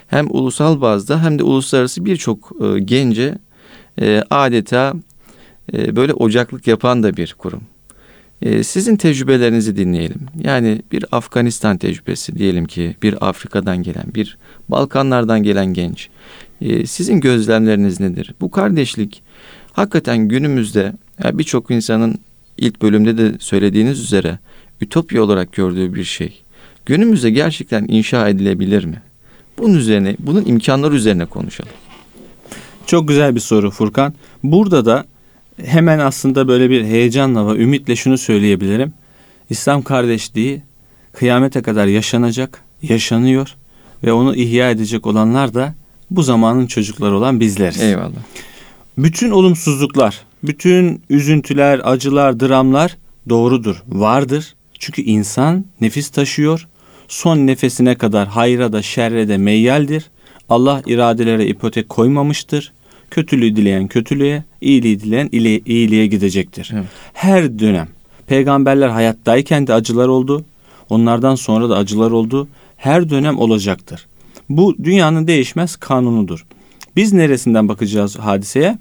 Hem 0.07 0.27
ulusal 0.29 0.81
bazda 0.81 1.23
hem 1.23 1.39
de 1.39 1.43
uluslararası 1.43 2.05
birçok 2.05 2.51
e, 2.61 2.79
gence 2.79 3.37
e, 4.01 4.23
adeta 4.29 4.93
e, 5.73 5.95
böyle 5.95 6.13
ocaklık 6.13 6.67
yapan 6.67 7.03
da 7.03 7.17
bir 7.17 7.35
kurum. 7.37 7.61
E, 8.41 8.63
sizin 8.63 8.95
tecrübelerinizi 8.95 9.77
dinleyelim. 9.77 10.21
Yani 10.43 10.81
bir 10.91 11.05
Afganistan 11.11 11.77
tecrübesi 11.77 12.35
diyelim 12.35 12.65
ki 12.65 12.95
bir 13.03 13.27
Afrika'dan 13.29 13.83
gelen, 13.83 14.05
bir 14.15 14.37
Balkanlardan 14.69 15.43
gelen 15.43 15.73
genç. 15.73 16.09
E, 16.61 16.85
sizin 16.85 17.21
gözlemleriniz 17.21 17.99
nedir? 17.99 18.33
Bu 18.41 18.51
kardeşlik 18.51 19.23
hakikaten 19.73 20.17
günümüzde 20.17 20.93
yani 21.23 21.39
birçok 21.39 21.71
insanın 21.71 22.15
ilk 22.57 22.81
bölümde 22.81 23.17
de 23.17 23.31
söylediğiniz 23.39 23.99
üzere 23.99 24.39
ütopya 24.81 25.23
olarak 25.23 25.53
gördüğü 25.53 25.93
bir 25.93 26.03
şey. 26.03 26.41
Günümüzde 26.85 27.29
gerçekten 27.29 27.85
inşa 27.87 28.29
edilebilir 28.29 28.85
mi? 28.85 29.01
Bunun 29.57 29.77
üzerine, 29.77 30.15
bunun 30.19 30.45
imkanları 30.45 30.95
üzerine 30.95 31.25
konuşalım. 31.25 31.71
Çok 32.87 33.07
güzel 33.07 33.35
bir 33.35 33.39
soru 33.39 33.71
Furkan. 33.71 34.13
Burada 34.43 34.85
da 34.85 35.05
hemen 35.65 35.99
aslında 35.99 36.47
böyle 36.47 36.69
bir 36.69 36.83
heyecanla 36.83 37.47
ve 37.47 37.63
ümitle 37.63 37.95
şunu 37.95 38.17
söyleyebilirim. 38.17 38.93
İslam 39.49 39.81
kardeşliği 39.81 40.61
kıyamete 41.13 41.61
kadar 41.61 41.87
yaşanacak, 41.87 42.63
yaşanıyor 42.81 43.55
ve 44.03 44.13
onu 44.13 44.35
ihya 44.35 44.71
edecek 44.71 45.07
olanlar 45.07 45.53
da 45.53 45.73
bu 46.11 46.23
zamanın 46.23 46.67
çocukları 46.67 47.15
olan 47.15 47.39
bizleriz. 47.39 47.81
Eyvallah. 47.81 48.23
Bütün 48.97 49.31
olumsuzluklar, 49.31 50.21
bütün 50.43 51.03
üzüntüler, 51.09 51.81
acılar, 51.83 52.39
dramlar 52.39 52.97
doğrudur, 53.29 53.83
vardır. 53.87 54.55
Çünkü 54.79 55.01
insan 55.01 55.65
nefis 55.81 56.09
taşıyor. 56.09 56.67
Son 57.07 57.37
nefesine 57.37 57.95
kadar 57.95 58.27
hayra 58.27 58.73
da 58.73 58.81
şerre 58.81 59.27
de 59.27 59.37
meyyaldir. 59.37 60.09
Allah 60.49 60.81
iradelere 60.85 61.47
ipotek 61.47 61.89
koymamıştır. 61.89 62.73
Kötülüğü 63.11 63.55
dileyen 63.55 63.87
kötülüğe, 63.87 64.43
iyiliği 64.61 64.99
dileyen 64.99 65.29
iyiliğe 65.65 66.07
gidecektir. 66.07 66.71
Evet. 66.73 66.85
Her 67.13 67.59
dönem 67.59 67.87
peygamberler 68.27 68.89
hayattayken 68.89 69.67
de 69.67 69.73
acılar 69.73 70.07
oldu. 70.07 70.45
Onlardan 70.89 71.35
sonra 71.35 71.69
da 71.69 71.77
acılar 71.77 72.11
oldu. 72.11 72.47
Her 72.77 73.09
dönem 73.09 73.39
olacaktır. 73.39 74.07
Bu 74.49 74.75
dünyanın 74.83 75.27
değişmez 75.27 75.75
kanunudur. 75.75 76.45
Biz 76.95 77.13
neresinden 77.13 77.69
bakacağız 77.69 78.19
hadiseye? 78.19 78.77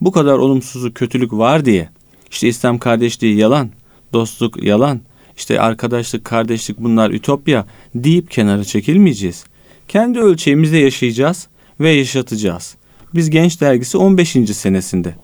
Bu 0.00 0.12
kadar 0.12 0.38
olumsuzluk, 0.38 0.94
kötülük 0.94 1.32
var 1.32 1.64
diye. 1.64 1.88
İşte 2.30 2.48
İslam 2.48 2.78
kardeşliği 2.78 3.36
yalan, 3.36 3.70
dostluk 4.12 4.62
yalan, 4.62 5.00
işte 5.36 5.60
arkadaşlık, 5.60 6.24
kardeşlik 6.24 6.78
bunlar 6.78 7.10
ütopya 7.10 7.66
deyip 7.94 8.30
kenara 8.30 8.64
çekilmeyeceğiz. 8.64 9.44
Kendi 9.90 10.18
ölçeğimizde 10.18 10.78
yaşayacağız 10.78 11.48
ve 11.80 11.90
yaşatacağız. 11.90 12.76
Biz 13.14 13.30
Genç 13.30 13.60
Dergisi 13.60 13.98
15. 13.98 14.30
senesinde. 14.52 15.14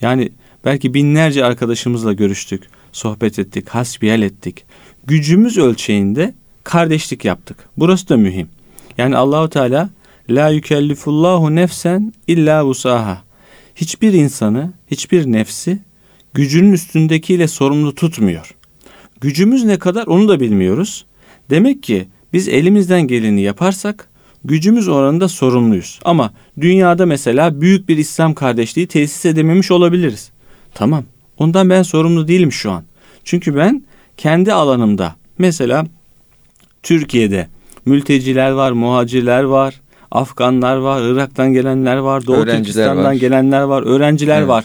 Yani 0.00 0.32
belki 0.64 0.94
binlerce 0.94 1.44
arkadaşımızla 1.44 2.12
görüştük, 2.12 2.62
sohbet 2.92 3.38
ettik, 3.38 3.68
hasbihal 3.68 4.22
ettik. 4.22 4.64
Gücümüz 5.06 5.58
ölçeğinde 5.58 6.34
kardeşlik 6.62 7.24
yaptık. 7.24 7.56
Burası 7.76 8.08
da 8.08 8.16
mühim. 8.16 8.48
Yani 8.98 9.16
Allahu 9.16 9.50
Teala 9.50 9.90
la 10.30 10.48
yükellifullahu 10.48 11.54
nefsen 11.54 12.12
illa 12.26 12.66
vusaha. 12.66 13.22
Hiçbir 13.74 14.12
insanı, 14.12 14.72
hiçbir 14.90 15.26
nefsi 15.26 15.78
gücünün 16.34 16.72
üstündekiyle 16.72 17.48
sorumlu 17.48 17.94
tutmuyor. 17.94 18.54
Gücümüz 19.20 19.64
ne 19.64 19.78
kadar 19.78 20.06
onu 20.06 20.28
da 20.28 20.40
bilmiyoruz. 20.40 21.06
Demek 21.50 21.82
ki 21.82 22.06
biz 22.32 22.48
elimizden 22.48 23.02
geleni 23.02 23.40
yaparsak 23.40 24.13
gücümüz 24.44 24.88
oranında 24.88 25.28
sorumluyuz. 25.28 26.00
Ama 26.04 26.32
dünyada 26.60 27.06
mesela 27.06 27.60
büyük 27.60 27.88
bir 27.88 27.96
İslam 27.96 28.34
kardeşliği 28.34 28.86
tesis 28.86 29.24
edememiş 29.24 29.70
olabiliriz. 29.70 30.30
Tamam. 30.74 31.04
Ondan 31.38 31.70
ben 31.70 31.82
sorumlu 31.82 32.28
değilim 32.28 32.52
şu 32.52 32.70
an. 32.70 32.84
Çünkü 33.24 33.56
ben 33.56 33.82
kendi 34.16 34.52
alanımda 34.52 35.14
mesela 35.38 35.86
Türkiye'de 36.82 37.48
mülteciler 37.86 38.50
var, 38.50 38.72
muhacirler 38.72 39.42
var, 39.42 39.80
Afganlar 40.10 40.76
var, 40.76 41.02
Irak'tan 41.02 41.52
gelenler 41.52 41.96
var, 41.96 42.26
Doğu 42.26 42.44
Türkistan'dan 42.46 43.18
gelenler 43.18 43.62
var, 43.62 43.82
öğrenciler 43.82 44.38
evet. 44.38 44.48
var. 44.48 44.64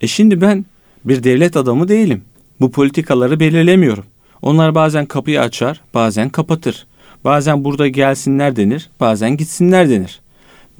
E 0.00 0.06
şimdi 0.06 0.40
ben 0.40 0.64
bir 1.04 1.24
devlet 1.24 1.56
adamı 1.56 1.88
değilim. 1.88 2.22
Bu 2.60 2.70
politikaları 2.70 3.40
belirlemiyorum. 3.40 4.04
Onlar 4.42 4.74
bazen 4.74 5.06
kapıyı 5.06 5.40
açar, 5.40 5.80
bazen 5.94 6.28
kapatır. 6.28 6.86
Bazen 7.24 7.64
burada 7.64 7.88
gelsinler 7.88 8.56
denir, 8.56 8.90
bazen 9.00 9.36
gitsinler 9.36 9.90
denir. 9.90 10.20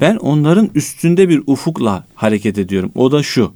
Ben 0.00 0.16
onların 0.16 0.70
üstünde 0.74 1.28
bir 1.28 1.42
ufukla 1.46 2.07
hareket 2.14 2.59
ediyorum. 2.59 2.92
O 2.94 3.12
da 3.12 3.22
şu. 3.22 3.52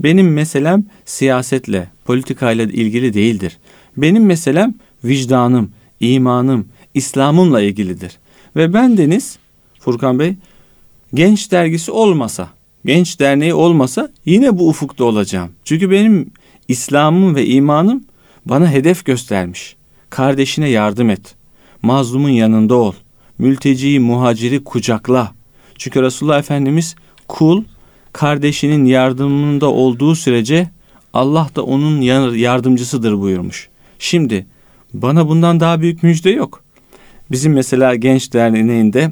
Benim 0.00 0.32
meselem 0.32 0.84
siyasetle, 1.04 1.88
politikayla 2.04 2.64
ilgili 2.64 3.14
değildir. 3.14 3.58
Benim 3.96 4.26
meselem 4.26 4.74
vicdanım, 5.04 5.70
imanım, 6.00 6.68
İslam'ımla 6.94 7.60
ilgilidir. 7.60 8.18
Ve 8.56 8.74
ben 8.74 8.98
Deniz, 8.98 9.38
Furkan 9.80 10.18
Bey, 10.18 10.34
genç 11.14 11.52
dergisi 11.52 11.90
olmasa, 11.90 12.48
genç 12.84 13.20
derneği 13.20 13.54
olmasa 13.54 14.10
yine 14.24 14.58
bu 14.58 14.68
ufukta 14.68 15.04
olacağım. 15.04 15.50
Çünkü 15.64 15.90
benim 15.90 16.30
İslam'ım 16.68 17.34
ve 17.34 17.46
imanım 17.46 18.04
bana 18.46 18.70
hedef 18.70 19.04
göstermiş. 19.04 19.76
Kardeşine 20.10 20.68
yardım 20.68 21.10
et. 21.10 21.37
Mazlumun 21.82 22.28
yanında 22.28 22.74
ol. 22.74 22.92
Mülteciyi, 23.38 24.00
muhaciri 24.00 24.64
kucakla. 24.64 25.32
Çünkü 25.78 26.02
Resulullah 26.02 26.38
Efendimiz 26.38 26.96
kul 27.28 27.64
kardeşinin 28.12 28.84
yardımında 28.84 29.70
olduğu 29.70 30.14
sürece 30.14 30.70
Allah 31.12 31.48
da 31.56 31.62
onun 31.62 32.00
yardımcısıdır 32.34 33.20
buyurmuş. 33.20 33.68
Şimdi 33.98 34.46
Bana 34.94 35.28
bundan 35.28 35.60
daha 35.60 35.80
büyük 35.80 36.02
müjde 36.02 36.30
yok. 36.30 36.62
Bizim 37.30 37.52
mesela 37.52 37.94
Genç 37.94 38.32
Derneği'nde 38.32 39.10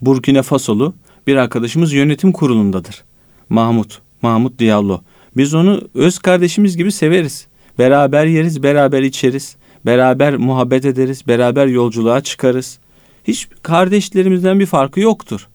Burkina 0.00 0.42
Fasolu 0.42 0.94
bir 1.26 1.36
arkadaşımız 1.36 1.92
yönetim 1.92 2.32
kurulundadır. 2.32 3.04
Mahmut, 3.48 4.00
Mahmut 4.22 4.58
Diallo. 4.58 5.00
Biz 5.36 5.54
onu 5.54 5.88
öz 5.94 6.18
kardeşimiz 6.18 6.76
gibi 6.76 6.92
severiz. 6.92 7.46
Beraber 7.78 8.26
yeriz, 8.26 8.62
beraber 8.62 9.02
içeriz. 9.02 9.56
Beraber 9.86 10.36
muhabbet 10.36 10.84
ederiz, 10.84 11.22
beraber 11.28 11.66
yolculuğa 11.66 12.20
çıkarız. 12.20 12.78
Hiç 13.24 13.48
kardeşlerimizden 13.62 14.60
bir 14.60 14.66
farkı 14.66 15.00
yoktur. 15.00 15.48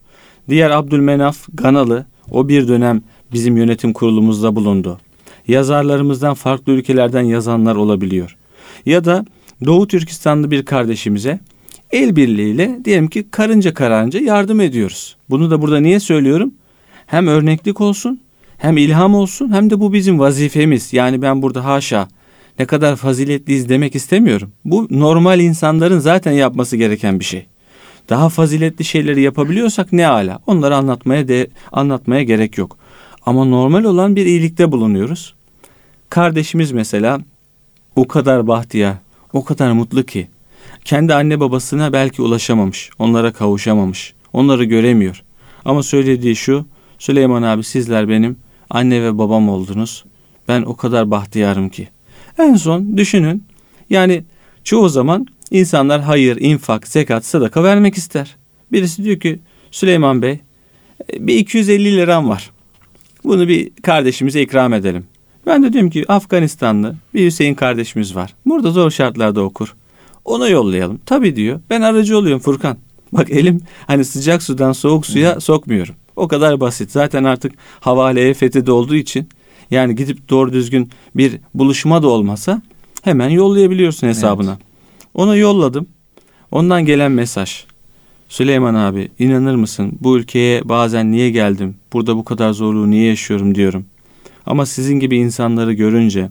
Diğer 0.50 0.70
Abdülmenaf 0.70 1.38
Ganalı 1.54 2.06
o 2.32 2.48
bir 2.48 2.68
dönem 2.68 3.02
bizim 3.32 3.58
yönetim 3.58 3.94
kurulumuzda 3.94 4.56
bulundu. 4.56 5.00
Yazarlarımızdan 5.48 6.34
farklı 6.34 6.72
ülkelerden 6.74 7.22
yazanlar 7.22 7.76
olabiliyor. 7.76 8.38
Ya 8.86 9.06
da 9.06 9.26
Doğu 9.66 9.88
Türkistanlı 9.88 10.52
bir 10.52 10.66
kardeşimize 10.66 11.40
el 11.92 12.16
birliğiyle 12.16 12.80
diyelim 12.86 13.08
ki 13.08 13.28
karınca 13.32 13.74
kararınca 13.74 14.20
yardım 14.20 14.62
ediyoruz. 14.62 15.16
Bunu 15.30 15.52
da 15.52 15.62
burada 15.62 15.80
niye 15.80 16.00
söylüyorum? 16.00 16.54
Hem 17.06 17.28
örneklik 17.28 17.82
olsun, 17.82 18.20
hem 18.58 18.78
ilham 18.78 19.16
olsun, 19.16 19.54
hem 19.54 19.70
de 19.70 19.80
bu 19.80 19.94
bizim 19.94 20.20
vazifemiz. 20.20 20.94
Yani 20.94 21.22
ben 21.22 21.42
burada 21.42 21.66
haşa 21.66 22.08
ne 22.60 22.66
kadar 22.66 22.96
faziletliyiz 22.96 23.70
demek 23.70 23.96
istemiyorum. 23.96 24.52
Bu 24.66 24.88
normal 24.90 25.40
insanların 25.40 26.00
zaten 26.00 26.32
yapması 26.32 26.78
gereken 26.78 27.20
bir 27.20 27.26
şey. 27.26 27.46
Daha 28.10 28.30
faziletli 28.30 28.86
şeyleri 28.86 29.22
yapabiliyorsak 29.22 29.94
ne 29.94 30.08
ala. 30.08 30.40
Onları 30.48 30.76
anlatmaya 30.76 31.28
de 31.28 31.48
anlatmaya 31.72 32.24
gerek 32.24 32.58
yok. 32.58 32.78
Ama 33.26 33.46
normal 33.46 33.84
olan 33.84 34.16
bir 34.16 34.26
iyilikte 34.26 34.72
bulunuyoruz. 34.72 35.34
Kardeşimiz 36.10 36.72
mesela 36.72 37.20
o 37.96 38.08
kadar 38.08 38.48
bahtiyar, 38.48 38.96
o 39.34 39.44
kadar 39.44 39.72
mutlu 39.72 40.04
ki 40.04 40.28
kendi 40.86 41.14
anne 41.14 41.40
babasına 41.40 41.94
belki 41.94 42.22
ulaşamamış, 42.22 42.90
onlara 43.00 43.34
kavuşamamış, 43.34 44.14
onları 44.34 44.64
göremiyor. 44.64 45.24
Ama 45.66 45.84
söylediği 45.84 46.36
şu, 46.36 46.66
Süleyman 47.00 47.44
abi 47.44 47.64
sizler 47.64 48.10
benim 48.10 48.38
anne 48.70 49.04
ve 49.04 49.18
babam 49.18 49.50
oldunuz. 49.50 50.06
Ben 50.48 50.62
o 50.62 50.76
kadar 50.76 51.12
bahtiyarım 51.12 51.70
ki. 51.70 51.90
En 52.40 52.56
son 52.56 52.98
düşünün. 52.98 53.44
Yani 53.90 54.24
çoğu 54.64 54.90
zaman 54.90 55.28
insanlar 55.52 56.02
hayır, 56.02 56.38
infak, 56.40 56.88
zekat, 56.88 57.26
sadaka 57.26 57.64
vermek 57.64 57.98
ister. 57.98 58.36
Birisi 58.72 59.04
diyor 59.04 59.20
ki 59.20 59.40
Süleyman 59.72 60.22
Bey 60.22 60.40
bir 61.20 61.36
250 61.36 61.98
liram 61.98 62.30
var. 62.30 62.52
Bunu 63.24 63.48
bir 63.48 63.72
kardeşimize 63.84 64.42
ikram 64.42 64.74
edelim. 64.74 65.06
Ben 65.46 65.64
de 65.64 65.74
diyorum 65.74 65.90
ki 65.90 66.06
Afganistanlı 66.08 66.96
bir 67.14 67.26
Hüseyin 67.26 67.56
kardeşimiz 67.56 68.16
var. 68.16 68.34
Burada 68.46 68.72
zor 68.72 68.92
şartlarda 68.92 69.42
okur. 69.42 69.76
Ona 70.26 70.48
yollayalım. 70.48 71.00
Tabii 71.06 71.36
diyor. 71.36 71.60
Ben 71.70 71.82
aracı 71.82 72.18
oluyorum 72.18 72.42
Furkan. 72.42 72.78
Bak 73.12 73.32
elim 73.32 73.62
hani 73.88 74.06
sıcak 74.06 74.44
sudan 74.44 74.72
soğuk 74.72 75.06
suya 75.06 75.40
sokmuyorum. 75.40 75.96
O 76.16 76.28
kadar 76.28 76.60
basit. 76.60 76.92
Zaten 76.92 77.24
artık 77.24 77.54
havaleye 77.80 78.34
fethede 78.34 78.72
olduğu 78.72 78.96
için 78.96 79.30
yani 79.72 79.96
gidip 79.96 80.30
doğru 80.30 80.54
düzgün 80.54 80.90
bir 81.16 81.40
buluşma 81.54 82.04
da 82.04 82.08
olmasa 82.08 82.62
hemen 83.02 83.30
yollayabiliyorsun 83.30 84.08
hesabına. 84.08 84.52
Evet. 84.52 84.62
Ona 85.14 85.36
yolladım. 85.36 85.88
Ondan 86.52 86.86
gelen 86.86 87.12
mesaj. 87.12 87.66
Süleyman 88.30 88.76
abi 88.76 89.10
inanır 89.20 89.56
mısın 89.56 89.98
bu 90.02 90.18
ülkeye 90.18 90.70
bazen 90.70 91.12
niye 91.12 91.30
geldim? 91.30 91.76
Burada 91.94 92.18
bu 92.18 92.24
kadar 92.24 92.54
zorluğu 92.54 92.92
niye 92.92 93.08
yaşıyorum 93.08 93.56
diyorum. 93.56 93.86
Ama 94.46 94.66
sizin 94.66 95.00
gibi 95.00 95.18
insanları 95.18 95.74
görünce 95.74 96.30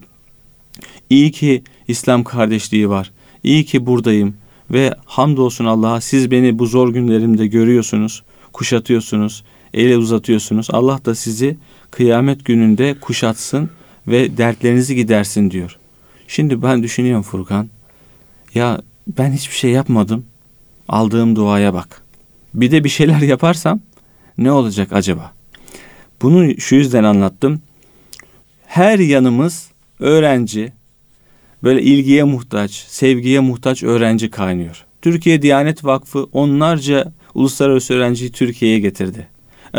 iyi 1.09 1.31
ki 1.31 1.63
İslam 1.87 2.23
kardeşliği 2.23 2.89
var. 2.89 3.11
İyi 3.43 3.65
ki 3.65 3.85
buradayım 3.85 4.35
ve 4.71 4.93
hamdolsun 5.05 5.65
Allah'a 5.65 6.01
siz 6.01 6.31
beni 6.31 6.59
bu 6.59 6.65
zor 6.65 6.93
günlerimde 6.93 7.47
görüyorsunuz, 7.47 8.23
kuşatıyorsunuz, 8.53 9.43
ele 9.73 9.97
uzatıyorsunuz. 9.97 10.67
Allah 10.71 11.05
da 11.05 11.15
sizi 11.15 11.57
kıyamet 11.91 12.45
gününde 12.45 12.99
kuşatsın 12.99 13.69
ve 14.07 14.37
dertlerinizi 14.37 14.95
gidersin 14.95 15.51
diyor. 15.51 15.77
Şimdi 16.27 16.61
ben 16.61 16.83
düşünüyorum 16.83 17.23
Furkan. 17.23 17.69
Ya 18.55 18.81
ben 19.07 19.31
hiçbir 19.31 19.55
şey 19.55 19.71
yapmadım. 19.71 20.25
Aldığım 20.89 21.35
duaya 21.35 21.73
bak. 21.73 22.01
Bir 22.53 22.71
de 22.71 22.83
bir 22.83 22.89
şeyler 22.89 23.19
yaparsam 23.21 23.79
ne 24.37 24.51
olacak 24.51 24.93
acaba? 24.93 25.31
Bunu 26.21 26.61
şu 26.61 26.75
yüzden 26.75 27.03
anlattım. 27.03 27.61
Her 28.65 28.99
yanımız 28.99 29.67
öğrenci, 29.99 30.73
böyle 31.63 31.81
ilgiye 31.81 32.23
muhtaç, 32.23 32.71
sevgiye 32.71 33.39
muhtaç 33.39 33.83
öğrenci 33.83 34.29
kaynıyor. 34.29 34.85
Türkiye 35.01 35.41
Diyanet 35.41 35.85
Vakfı 35.85 36.23
onlarca 36.23 37.13
uluslararası 37.33 37.93
öğrenciyi 37.93 38.31
Türkiye'ye 38.31 38.79
getirdi. 38.79 39.27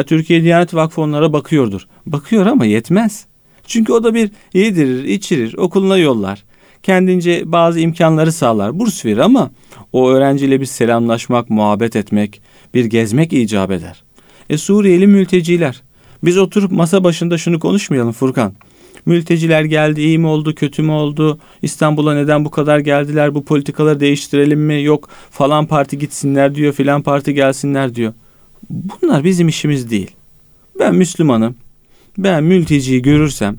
Türkiye 0.03 0.43
Diyanet 0.43 0.75
Vakfı 0.75 1.01
onlara 1.01 1.33
bakıyordur. 1.33 1.87
Bakıyor 2.07 2.47
ama 2.47 2.65
yetmez. 2.67 3.27
Çünkü 3.67 3.93
o 3.93 4.05
da 4.05 4.15
bir 4.15 4.31
yedirir, 4.55 5.05
içirir, 5.05 5.55
okuluna 5.55 5.99
yollar. 5.99 6.45
Kendince 6.83 7.43
bazı 7.53 7.81
imkanları 7.81 8.33
sağlar, 8.33 8.79
burs 8.79 9.05
verir 9.05 9.19
ama 9.19 9.51
o 9.93 10.09
öğrenciyle 10.11 10.61
bir 10.61 10.67
selamlaşmak, 10.67 11.51
muhabbet 11.51 11.97
etmek, 11.97 12.43
bir 12.75 12.85
gezmek 12.85 13.33
icap 13.33 13.71
eder. 13.71 14.03
E 14.51 14.59
Suriyeli 14.59 15.07
mülteciler. 15.07 15.83
Biz 16.25 16.39
oturup 16.39 16.73
masa 16.73 17.05
başında 17.05 17.39
şunu 17.39 17.61
konuşmayalım 17.61 18.13
Furkan. 18.13 18.53
Mülteciler 19.07 19.65
geldi, 19.65 20.01
iyi 20.01 20.19
mi 20.19 20.27
oldu, 20.27 20.55
kötü 20.55 20.83
mü 20.83 20.93
oldu? 20.93 21.39
İstanbul'a 21.63 22.15
neden 22.15 22.45
bu 22.45 22.51
kadar 22.51 22.79
geldiler? 22.79 23.35
Bu 23.35 23.45
politikaları 23.45 24.01
değiştirelim 24.01 24.61
mi? 24.61 24.83
Yok 24.83 25.09
falan 25.31 25.67
parti 25.67 25.99
gitsinler 25.99 26.55
diyor, 26.55 26.73
filan 26.73 27.03
parti 27.03 27.35
gelsinler 27.35 27.95
diyor. 27.95 28.13
Bunlar 28.71 29.25
bizim 29.25 29.49
işimiz 29.49 29.91
değil. 29.91 30.11
Ben 30.79 30.95
Müslümanım. 30.95 31.57
Ben 32.19 32.45
mülteciyi 32.45 33.03
görürsem, 33.03 33.57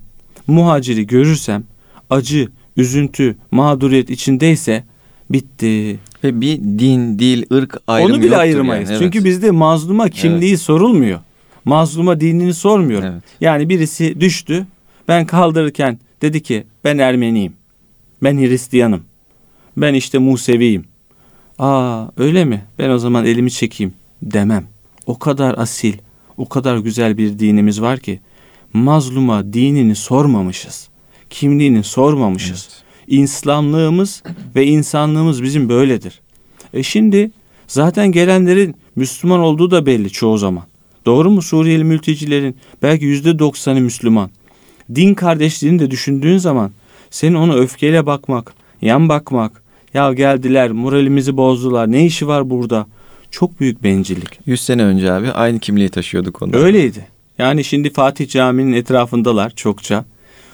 muhaciri 0.47 1.07
görürsem, 1.07 1.63
acı, 2.09 2.49
üzüntü, 2.77 3.35
mağduriyet 3.51 4.09
içindeyse 4.09 4.83
bitti. 5.29 5.99
Ve 6.23 6.41
bir 6.41 6.57
din, 6.57 7.19
dil, 7.19 7.43
ırk 7.53 7.77
ayrımı 7.87 8.13
Onu 8.13 8.23
bile 8.23 8.37
ayırmayız. 8.37 8.89
Yani, 8.89 8.97
evet. 8.97 9.11
Çünkü 9.13 9.25
bizde 9.25 9.51
mazluma 9.51 10.09
kimliği 10.09 10.49
evet. 10.49 10.59
sorulmuyor. 10.59 11.19
Mazluma 11.65 12.19
dinini 12.19 12.53
sormuyor. 12.53 13.03
Evet. 13.03 13.23
Yani 13.41 13.69
birisi 13.69 14.21
düştü. 14.21 14.67
Ben 15.07 15.25
kaldırırken 15.25 15.99
dedi 16.21 16.43
ki 16.43 16.63
ben 16.83 16.97
Ermeniyim. 16.97 17.53
Ben 18.23 18.37
Hristiyanım. 18.37 19.03
Ben 19.77 19.93
işte 19.93 20.17
Museviyim. 20.17 20.85
Aa 21.59 22.05
öyle 22.17 22.45
mi? 22.45 22.65
Ben 22.79 22.89
o 22.89 22.97
zaman 22.97 23.25
elimi 23.25 23.51
çekeyim 23.51 23.93
demem. 24.21 24.74
O 25.05 25.19
kadar 25.19 25.57
asil, 25.57 25.93
o 26.37 26.49
kadar 26.49 26.77
güzel 26.77 27.17
bir 27.17 27.39
dinimiz 27.39 27.81
var 27.81 27.99
ki 27.99 28.19
mazluma 28.73 29.53
dinini 29.53 29.95
sormamışız. 29.95 30.89
Kimliğini 31.29 31.83
sormamışız. 31.83 32.69
Evet. 32.69 33.23
İslamlığımız 33.23 34.23
ve 34.55 34.65
insanlığımız 34.65 35.43
bizim 35.43 35.69
böyledir. 35.69 36.21
E 36.73 36.83
şimdi 36.83 37.31
zaten 37.67 38.11
gelenlerin 38.11 38.75
Müslüman 38.95 39.39
olduğu 39.39 39.71
da 39.71 39.85
belli 39.85 40.09
çoğu 40.09 40.37
zaman. 40.37 40.63
Doğru 41.05 41.31
mu 41.31 41.41
Suriyeli 41.41 41.83
mültecilerin 41.83 42.57
belki 42.81 43.05
yüzde 43.05 43.39
doksanı 43.39 43.81
Müslüman. 43.81 44.29
Din 44.95 45.13
kardeşliğini 45.13 45.79
de 45.79 45.91
düşündüğün 45.91 46.37
zaman 46.37 46.71
senin 47.09 47.35
ona 47.35 47.53
öfkeyle 47.55 48.05
bakmak, 48.05 48.53
yan 48.81 49.09
bakmak, 49.09 49.63
ya 49.93 50.13
geldiler 50.13 50.71
moralimizi 50.71 51.37
bozdular 51.37 51.91
ne 51.91 52.05
işi 52.05 52.27
var 52.27 52.49
burada 52.49 52.87
çok 53.35 53.59
büyük 53.59 53.83
bencillik. 53.83 54.39
100 54.45 54.61
sene 54.61 54.83
önce 54.83 55.11
abi 55.11 55.31
aynı 55.31 55.59
kimliği 55.59 55.89
taşıyorduk 55.89 56.41
onlar. 56.41 56.59
Öyleydi. 56.59 57.07
Yani 57.37 57.63
şimdi 57.63 57.89
Fatih 57.89 58.29
Camii'nin 58.29 58.73
etrafındalar 58.73 59.49
çokça. 59.49 60.05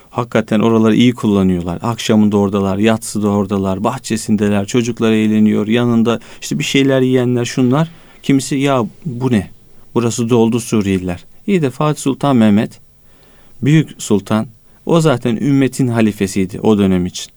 Hakikaten 0.09 0.59
oraları 0.59 0.95
iyi 0.95 1.13
kullanıyorlar. 1.13 1.79
Akşamında 1.81 2.37
oradalar, 2.37 2.77
yatsıda 2.77 3.29
oradalar, 3.29 3.83
bahçesindeler, 3.83 4.65
çocuklar 4.65 5.11
eğleniyor. 5.11 5.67
Yanında 5.67 6.19
işte 6.41 6.59
bir 6.59 6.63
şeyler 6.63 7.01
yiyenler 7.01 7.45
şunlar. 7.45 7.91
Kimisi 8.23 8.55
ya 8.55 8.85
bu 9.05 9.31
ne? 9.31 9.49
Burası 9.95 10.29
doldu 10.29 10.59
Suriyeliler. 10.59 11.25
İyi 11.47 11.61
de 11.61 11.69
Fatih 11.69 12.01
Sultan 12.01 12.35
Mehmet, 12.35 12.79
Büyük 13.61 13.89
Sultan, 13.97 14.47
o 14.85 15.01
zaten 15.01 15.35
ümmetin 15.35 15.87
halifesiydi 15.87 16.59
o 16.59 16.77
dönem 16.77 17.05
için. 17.05 17.31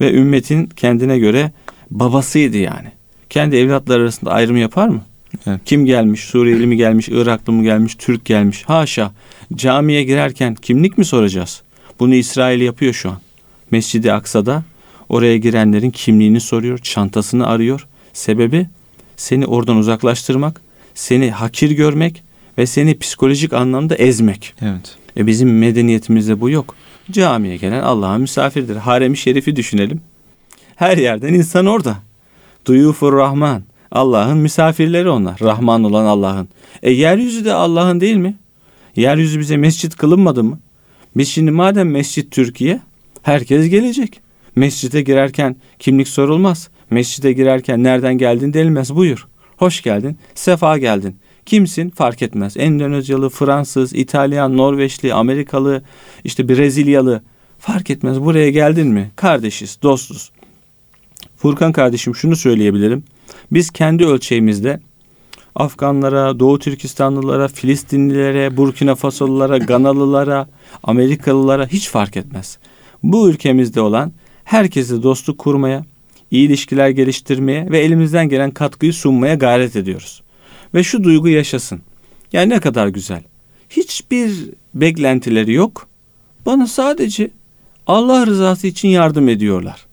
Ve 0.00 0.12
ümmetin 0.12 0.66
kendine 0.66 1.18
göre 1.18 1.52
babasıydı 1.90 2.56
yani 2.56 2.99
kendi 3.30 3.56
evlatları 3.56 4.02
arasında 4.02 4.30
ayrım 4.30 4.56
yapar 4.56 4.88
mı? 4.88 5.02
Evet. 5.46 5.60
Kim 5.64 5.86
gelmiş? 5.86 6.24
Suriyeli 6.24 6.66
mi 6.66 6.76
gelmiş? 6.76 7.08
Iraklı 7.08 7.52
mı 7.52 7.62
gelmiş? 7.62 7.94
Türk 7.94 8.24
gelmiş? 8.24 8.64
Haşa. 8.64 9.12
Camiye 9.54 10.04
girerken 10.04 10.54
kimlik 10.54 10.98
mi 10.98 11.04
soracağız? 11.04 11.62
Bunu 12.00 12.14
İsrail 12.14 12.60
yapıyor 12.60 12.92
şu 12.92 13.10
an. 13.10 13.18
Mescidi 13.70 14.12
Aksa'da 14.12 14.62
oraya 15.08 15.36
girenlerin 15.36 15.90
kimliğini 15.90 16.40
soruyor, 16.40 16.78
çantasını 16.78 17.46
arıyor. 17.46 17.86
Sebebi 18.12 18.66
seni 19.16 19.46
oradan 19.46 19.76
uzaklaştırmak, 19.76 20.60
seni 20.94 21.30
hakir 21.30 21.70
görmek 21.70 22.22
ve 22.58 22.66
seni 22.66 22.98
psikolojik 22.98 23.52
anlamda 23.52 23.94
ezmek. 23.94 24.54
Evet. 24.62 24.96
E 25.16 25.26
bizim 25.26 25.58
medeniyetimizde 25.58 26.40
bu 26.40 26.50
yok. 26.50 26.76
Camiye 27.10 27.56
gelen 27.56 27.82
Allah'a 27.82 28.18
misafirdir. 28.18 28.76
Harem-i 28.76 29.16
Şerif'i 29.16 29.56
düşünelim 29.56 30.00
Her 30.76 30.98
yerden 30.98 31.34
insan 31.34 31.66
orada. 31.66 32.09
Duyufur 32.66 33.16
Rahman. 33.16 33.62
Allah'ın 33.90 34.38
misafirleri 34.38 35.10
onlar. 35.10 35.40
Rahman 35.40 35.84
olan 35.84 36.04
Allah'ın. 36.04 36.48
E 36.82 36.90
yeryüzü 36.90 37.44
de 37.44 37.52
Allah'ın 37.52 38.00
değil 38.00 38.16
mi? 38.16 38.36
Yeryüzü 38.96 39.40
bize 39.40 39.56
mescit 39.56 39.96
kılınmadı 39.96 40.44
mı? 40.44 40.58
Biz 41.16 41.28
şimdi 41.28 41.50
madem 41.50 41.90
mescit 41.90 42.32
Türkiye 42.32 42.80
herkes 43.22 43.68
gelecek. 43.68 44.20
Mescide 44.56 45.02
girerken 45.02 45.56
kimlik 45.78 46.08
sorulmaz. 46.08 46.68
Mescide 46.90 47.32
girerken 47.32 47.84
nereden 47.84 48.18
geldin 48.18 48.52
denilmez. 48.52 48.94
Buyur. 48.94 49.28
Hoş 49.56 49.82
geldin. 49.82 50.18
Sefa 50.34 50.78
geldin. 50.78 51.16
Kimsin 51.46 51.90
fark 51.90 52.22
etmez. 52.22 52.56
Endonezyalı, 52.56 53.28
Fransız, 53.28 53.92
İtalyan, 53.92 54.56
Norveçli, 54.56 55.14
Amerikalı, 55.14 55.82
işte 56.24 56.48
Brezilyalı 56.48 57.22
fark 57.58 57.90
etmez. 57.90 58.20
Buraya 58.20 58.50
geldin 58.50 58.86
mi? 58.86 59.10
Kardeşiz, 59.16 59.78
dostuz. 59.82 60.30
Furkan 61.42 61.72
kardeşim 61.72 62.14
şunu 62.14 62.36
söyleyebilirim. 62.36 63.04
Biz 63.50 63.70
kendi 63.70 64.06
ölçeğimizde 64.06 64.80
Afganlara, 65.54 66.38
Doğu 66.38 66.58
Türkistanlılara, 66.58 67.48
Filistinlilere, 67.48 68.56
Burkina 68.56 68.94
Fasolulara, 68.94 69.58
Ganalılara, 69.58 70.48
Amerikalılara 70.82 71.66
hiç 71.66 71.88
fark 71.88 72.16
etmez. 72.16 72.58
Bu 73.02 73.30
ülkemizde 73.30 73.80
olan 73.80 74.12
herkese 74.44 75.02
dostluk 75.02 75.38
kurmaya, 75.38 75.84
iyi 76.30 76.46
ilişkiler 76.46 76.88
geliştirmeye 76.88 77.70
ve 77.70 77.78
elimizden 77.78 78.28
gelen 78.28 78.50
katkıyı 78.50 78.92
sunmaya 78.92 79.34
gayret 79.34 79.76
ediyoruz. 79.76 80.22
Ve 80.74 80.82
şu 80.82 81.04
duygu 81.04 81.28
yaşasın. 81.28 81.80
Yani 82.32 82.50
ne 82.50 82.60
kadar 82.60 82.88
güzel. 82.88 83.22
Hiçbir 83.70 84.32
beklentileri 84.74 85.52
yok. 85.52 85.88
Bana 86.46 86.66
sadece 86.66 87.30
Allah 87.86 88.26
rızası 88.26 88.66
için 88.66 88.88
yardım 88.88 89.28
ediyorlar. 89.28 89.89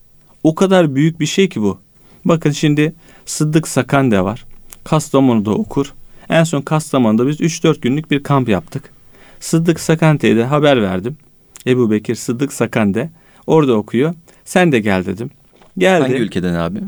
O 0.48 0.56
kadar 0.56 0.96
büyük 0.96 1.20
bir 1.20 1.26
şey 1.26 1.50
ki 1.50 1.62
bu. 1.62 1.78
Bakın 2.26 2.52
şimdi 2.52 2.94
Sıddık 3.26 3.68
Sakande 3.68 4.24
var. 4.24 4.46
Kastamonu'da 4.84 5.52
okur. 5.52 5.94
En 6.30 6.44
son 6.44 6.62
Kastamonu'da 6.62 7.28
biz 7.28 7.42
3-4 7.42 7.82
günlük 7.82 8.12
bir 8.12 8.24
kamp 8.24 8.50
yaptık. 8.50 8.92
Sıddık 9.40 9.80
Sakante'ye 9.80 10.36
de 10.36 10.44
haber 10.44 10.82
verdim. 10.82 11.18
Ebu 11.66 11.92
Bekir 11.92 12.16
Sıddık 12.16 12.54
Sakande 12.54 13.10
orada 13.48 13.74
okuyor. 13.74 14.14
Sen 14.46 14.72
de 14.72 14.80
gel 14.80 15.06
dedim. 15.06 15.30
Geldi. 15.78 16.02
Hangi 16.02 16.16
ülkeden 16.16 16.54
abi? 16.54 16.80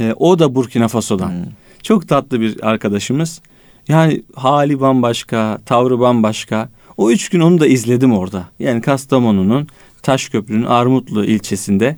Ee, 0.00 0.14
o 0.16 0.38
da 0.38 0.54
Burkina 0.54 0.88
Faso'dan. 0.88 1.30
Hmm. 1.30 1.52
Çok 1.82 2.08
tatlı 2.08 2.40
bir 2.40 2.66
arkadaşımız. 2.68 3.40
Yani 3.88 4.22
hali 4.34 4.80
bambaşka, 4.80 5.58
tavrı 5.66 6.00
bambaşka. 6.00 6.68
O 6.96 7.10
üç 7.10 7.28
gün 7.28 7.40
onu 7.40 7.60
da 7.60 7.66
izledim 7.66 8.12
orada. 8.12 8.48
Yani 8.58 8.80
Kastamonu'nun 8.80 9.68
Taşköprü'nün 10.02 10.64
Armutlu 10.64 11.24
ilçesinde, 11.24 11.96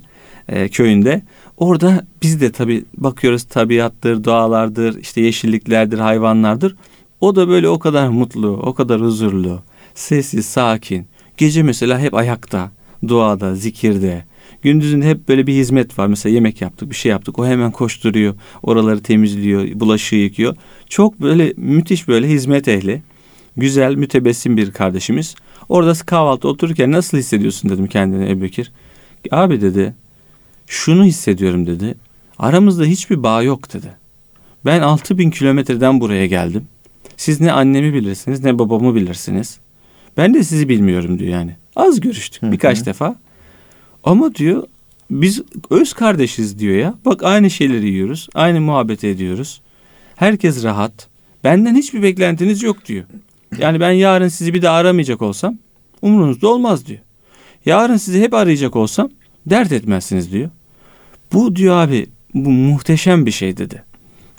e, 0.49 0.69
köyünde. 0.69 1.21
Orada 1.57 2.05
biz 2.21 2.41
de 2.41 2.51
tabii 2.51 2.85
bakıyoruz 2.97 3.43
tabiattır, 3.43 4.23
doğalardır, 4.23 4.99
işte 4.99 5.21
yeşilliklerdir, 5.21 5.99
hayvanlardır. 5.99 6.75
O 7.21 7.35
da 7.35 7.47
böyle 7.47 7.69
o 7.69 7.79
kadar 7.79 8.07
mutlu, 8.07 8.47
o 8.47 8.73
kadar 8.73 9.01
huzurlu, 9.01 9.61
sessiz, 9.95 10.45
sakin. 10.45 11.07
Gece 11.37 11.63
mesela 11.63 11.99
hep 11.99 12.13
ayakta, 12.13 12.71
duada, 13.07 13.55
zikirde. 13.55 14.23
Gündüzün 14.61 15.01
hep 15.01 15.27
böyle 15.29 15.47
bir 15.47 15.53
hizmet 15.53 15.99
var. 15.99 16.07
Mesela 16.07 16.33
yemek 16.33 16.61
yaptık, 16.61 16.89
bir 16.89 16.95
şey 16.95 17.09
yaptık. 17.09 17.39
O 17.39 17.45
hemen 17.45 17.71
koşturuyor, 17.71 18.35
oraları 18.63 19.03
temizliyor, 19.03 19.79
bulaşığı 19.79 20.15
yıkıyor. 20.15 20.55
Çok 20.89 21.21
böyle 21.21 21.53
müthiş 21.57 22.07
böyle 22.07 22.27
hizmet 22.27 22.67
ehli. 22.67 23.01
Güzel, 23.57 23.95
mütebessim 23.95 24.57
bir 24.57 24.71
kardeşimiz. 24.71 25.35
Orada 25.69 25.93
kahvaltı 25.93 26.47
otururken 26.47 26.91
nasıl 26.91 27.17
hissediyorsun 27.17 27.69
dedim 27.69 27.87
kendine 27.87 28.29
Ebu 28.29 28.41
Bekir. 28.41 28.71
Abi 29.31 29.61
dedi, 29.61 29.93
şunu 30.71 31.05
hissediyorum 31.05 31.67
dedi. 31.67 31.95
Aramızda 32.39 32.83
hiçbir 32.83 33.23
bağ 33.23 33.43
yok 33.43 33.73
dedi. 33.73 33.87
Ben 34.65 34.81
6000 34.81 35.29
kilometreden 35.29 36.01
buraya 36.01 36.25
geldim. 36.25 36.67
Siz 37.17 37.41
ne 37.41 37.51
annemi 37.51 37.93
bilirsiniz 37.93 38.43
ne 38.43 38.59
babamı 38.59 38.95
bilirsiniz. 38.95 39.59
Ben 40.17 40.33
de 40.33 40.43
sizi 40.43 40.69
bilmiyorum 40.69 41.19
diyor 41.19 41.31
yani. 41.31 41.55
Az 41.75 41.99
görüştük 41.99 42.41
Hı 42.41 42.47
hı. 42.47 42.51
birkaç 42.51 42.85
defa. 42.85 43.15
Ama 44.03 44.35
diyor 44.35 44.63
biz 45.09 45.41
öz 45.69 45.93
kardeşiz 45.93 46.59
diyor 46.59 46.75
ya. 46.75 46.93
Bak 47.05 47.23
aynı 47.23 47.49
şeyleri 47.49 47.89
yiyoruz. 47.89 48.29
Aynı 48.33 48.61
muhabbet 48.61 49.03
ediyoruz. 49.03 49.61
Herkes 50.15 50.63
rahat. 50.63 51.07
Benden 51.43 51.75
hiçbir 51.75 52.03
beklentiniz 52.03 52.63
yok 52.63 52.85
diyor. 52.85 53.05
Yani 53.57 53.79
ben 53.79 53.91
yarın 53.91 54.27
sizi 54.27 54.53
bir 54.53 54.61
daha 54.61 54.75
aramayacak 54.77 55.21
olsam 55.21 55.57
umurunuzda 56.01 56.47
olmaz 56.47 56.85
diyor. 56.85 56.99
Yarın 57.65 57.97
sizi 57.97 58.21
hep 58.21 58.33
arayacak 58.33 58.75
olsam 58.75 59.09
dert 59.45 59.71
etmezsiniz 59.71 60.31
diyor. 60.31 60.49
Bu 61.33 61.55
diyor 61.55 61.75
abi 61.75 62.07
bu 62.33 62.49
muhteşem 62.49 63.25
bir 63.25 63.31
şey 63.31 63.57
dedi. 63.57 63.83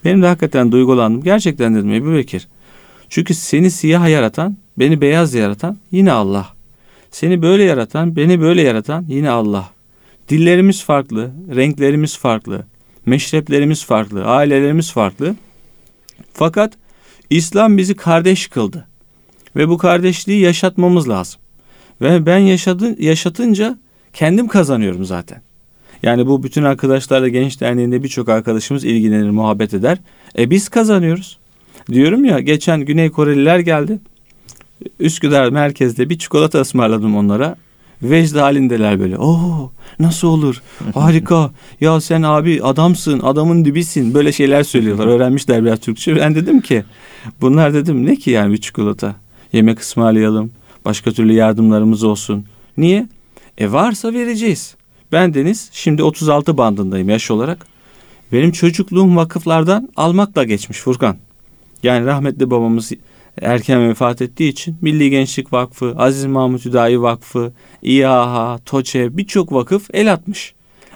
Benim 0.05 0.22
de 0.22 0.26
hakikaten 0.26 0.72
duygulandım. 0.72 1.22
Gerçekten 1.22 1.74
dedim 1.74 1.92
Ebu 1.92 2.12
Bekir. 2.12 2.48
Çünkü 3.09 3.35
seni 3.35 3.70
siyah 3.70 4.09
yaratan, 4.09 4.57
beni 4.78 5.00
beyaz 5.00 5.35
yaratan 5.35 5.78
yine 5.90 6.12
Allah. 6.12 6.48
Seni 7.11 7.42
böyle 7.42 7.62
yaratan, 7.62 8.16
beni 8.16 8.40
böyle 8.40 8.62
yaratan 8.62 9.05
yine 9.09 9.31
Allah. 9.31 9.70
Dillerimiz 10.28 10.85
farklı, 10.85 11.31
renklerimiz 11.55 12.18
farklı, 12.18 12.66
meşreplerimiz 13.07 13.85
farklı, 13.85 14.24
ailelerimiz 14.24 14.92
farklı. 14.92 15.35
Fakat 16.35 16.72
İslam 17.31 17.78
bizi 17.78 17.94
kardeş 17.94 18.46
kıldı. 18.46 18.88
Ve 19.57 19.68
bu 19.68 19.78
kardeşliği 19.78 20.40
yaşatmamız 20.40 21.09
lazım. 21.09 21.40
Ve 22.00 22.26
ben 22.26 22.38
yaşadı, 22.38 23.02
yaşatınca 23.02 23.78
kendim 24.12 24.48
kazanıyorum 24.48 25.05
zaten. 25.05 25.42
Yani 26.03 26.27
bu 26.27 26.43
bütün 26.43 26.62
arkadaşlarla 26.62 27.29
Genç 27.29 27.61
Derneği'nde 27.61 28.03
birçok 28.03 28.29
arkadaşımız 28.29 28.85
ilgilenir, 28.85 29.31
muhabbet 29.31 29.75
eder. 29.75 29.99
E 30.38 30.51
biz 30.51 30.69
kazanıyoruz. 30.69 31.38
Diyorum 31.93 32.25
ya 32.25 32.41
geçen 32.41 32.81
Güney 32.81 33.11
Koreliler 33.11 33.59
geldi. 33.59 33.99
Üsküdar 35.01 35.49
merkezde 35.49 36.11
bir 36.11 36.19
çikolata 36.19 36.61
ısmarladım 36.61 37.17
onlara. 37.17 37.57
Vecd 38.03 38.37
halindeler 38.37 39.01
böyle. 39.01 39.19
Oo 39.19 39.73
nasıl 39.99 40.29
olur? 40.29 40.62
Harika. 40.95 41.51
Ya 41.81 42.01
sen 42.01 42.23
abi 42.23 42.62
adamsın, 42.62 43.21
adamın 43.21 43.65
dibisin. 43.65 44.15
Böyle 44.15 44.33
şeyler 44.33 44.62
söylüyorlar. 44.62 45.07
Öğrenmişler 45.17 45.65
biraz 45.65 45.81
Türkçe. 45.81 46.17
Ben 46.17 46.35
dedim 46.35 46.61
ki 46.61 46.85
bunlar 47.41 47.75
dedim 47.75 48.07
ne 48.07 48.17
ki 48.17 48.31
yani 48.31 48.53
bir 48.53 48.59
çikolata? 48.59 49.15
Yemek 49.53 49.81
ısmarlayalım. 49.81 50.51
Başka 50.85 51.12
türlü 51.12 51.33
yardımlarımız 51.33 52.05
olsun. 52.05 52.45
Niye? 52.77 53.09
E 53.59 53.73
varsa 53.73 54.12
vereceğiz. 54.12 54.77
Ben 55.12 55.35
Deniz 55.35 55.70
şimdi 55.72 56.03
36 56.03 56.57
bandındayım 56.59 57.09
yaş 57.09 57.31
olarak. 57.31 57.66
Benim 58.33 58.53
çocukluğum 58.53 59.16
vakıflardan 59.16 59.88
almakla 59.96 60.44
geçmiş 60.44 60.79
Furkan. 60.79 61.16
Yani 61.83 62.07
rahmetli 62.07 62.51
babamız 62.51 62.92
erken 63.42 63.88
vefat 63.88 64.22
ettiği 64.22 64.48
için 64.48 64.77
Milli 64.81 65.11
Gençlik 65.11 65.53
Vakfı, 65.53 65.94
Aziz 65.98 66.25
Mahmut 66.25 66.64
Hüdayi 66.64 67.03
Vakfı, 67.03 67.53
İHA, 67.83 68.59
TOÇE 68.66 69.16
birçok 69.16 69.53
vakıf 69.53 69.90
el 69.92 70.12
atmış. 70.12 70.55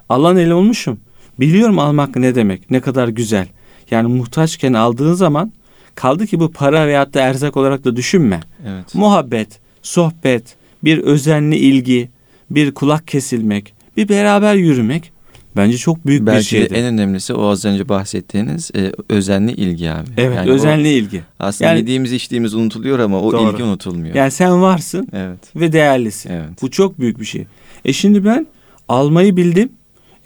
Alan 0.08 0.36
el 0.36 0.50
olmuşum. 0.50 1.00
Biliyorum 1.40 1.78
almak 1.78 2.16
ne 2.16 2.34
demek, 2.34 2.70
ne 2.70 2.80
kadar 2.80 3.08
güzel. 3.08 3.48
Yani 3.90 4.08
muhtaçken 4.08 4.72
aldığın 4.72 5.14
zaman 5.14 5.52
kaldı 5.94 6.26
ki 6.26 6.40
bu 6.40 6.52
para 6.52 6.86
veyahut 6.86 7.14
da 7.14 7.20
erzak 7.20 7.56
olarak 7.56 7.84
da 7.84 7.96
düşünme. 7.96 8.40
Evet. 8.66 8.94
Muhabbet, 8.94 9.60
sohbet, 9.82 10.56
bir 10.84 10.98
özenli 10.98 11.56
ilgi, 11.56 12.08
bir 12.50 12.74
kulak 12.74 13.08
kesilmek, 13.08 13.75
bir 13.96 14.08
beraber 14.08 14.54
yürümek 14.54 15.12
bence 15.56 15.76
çok 15.78 16.06
büyük 16.06 16.22
bir 16.22 16.26
Belki 16.26 16.38
de 16.40 16.42
şeydi. 16.48 16.74
en 16.74 16.84
önemlisi 16.84 17.34
o 17.34 17.46
az 17.48 17.64
önce 17.64 17.88
bahsettiğiniz 17.88 18.70
e, 18.76 18.92
özenli 19.08 19.52
ilgi 19.52 19.90
abi. 19.90 20.08
evet, 20.16 20.36
Yani 20.36 20.50
o 20.50 20.54
özenli 20.54 20.88
ilgi. 20.88 21.22
aslında 21.40 21.70
Yani- 21.70 21.80
yediğimiz 21.80 22.12
içtiğimiz 22.12 22.54
unutuluyor 22.54 22.98
ama 22.98 23.20
o 23.22 23.32
Doğru. 23.32 23.52
ilgi 23.52 23.62
unutulmuyor. 23.62 24.14
Yani 24.14 24.30
sen 24.30 24.62
varsın 24.62 25.08
Evet. 25.12 25.38
ve 25.56 25.72
değerlisin. 25.72 26.30
Evet. 26.30 26.62
Bu 26.62 26.70
çok 26.70 27.00
büyük 27.00 27.20
bir 27.20 27.24
şey. 27.24 27.46
E 27.84 27.92
şimdi 27.92 28.24
ben 28.24 28.46
almayı 28.88 29.36
bildim. 29.36 29.68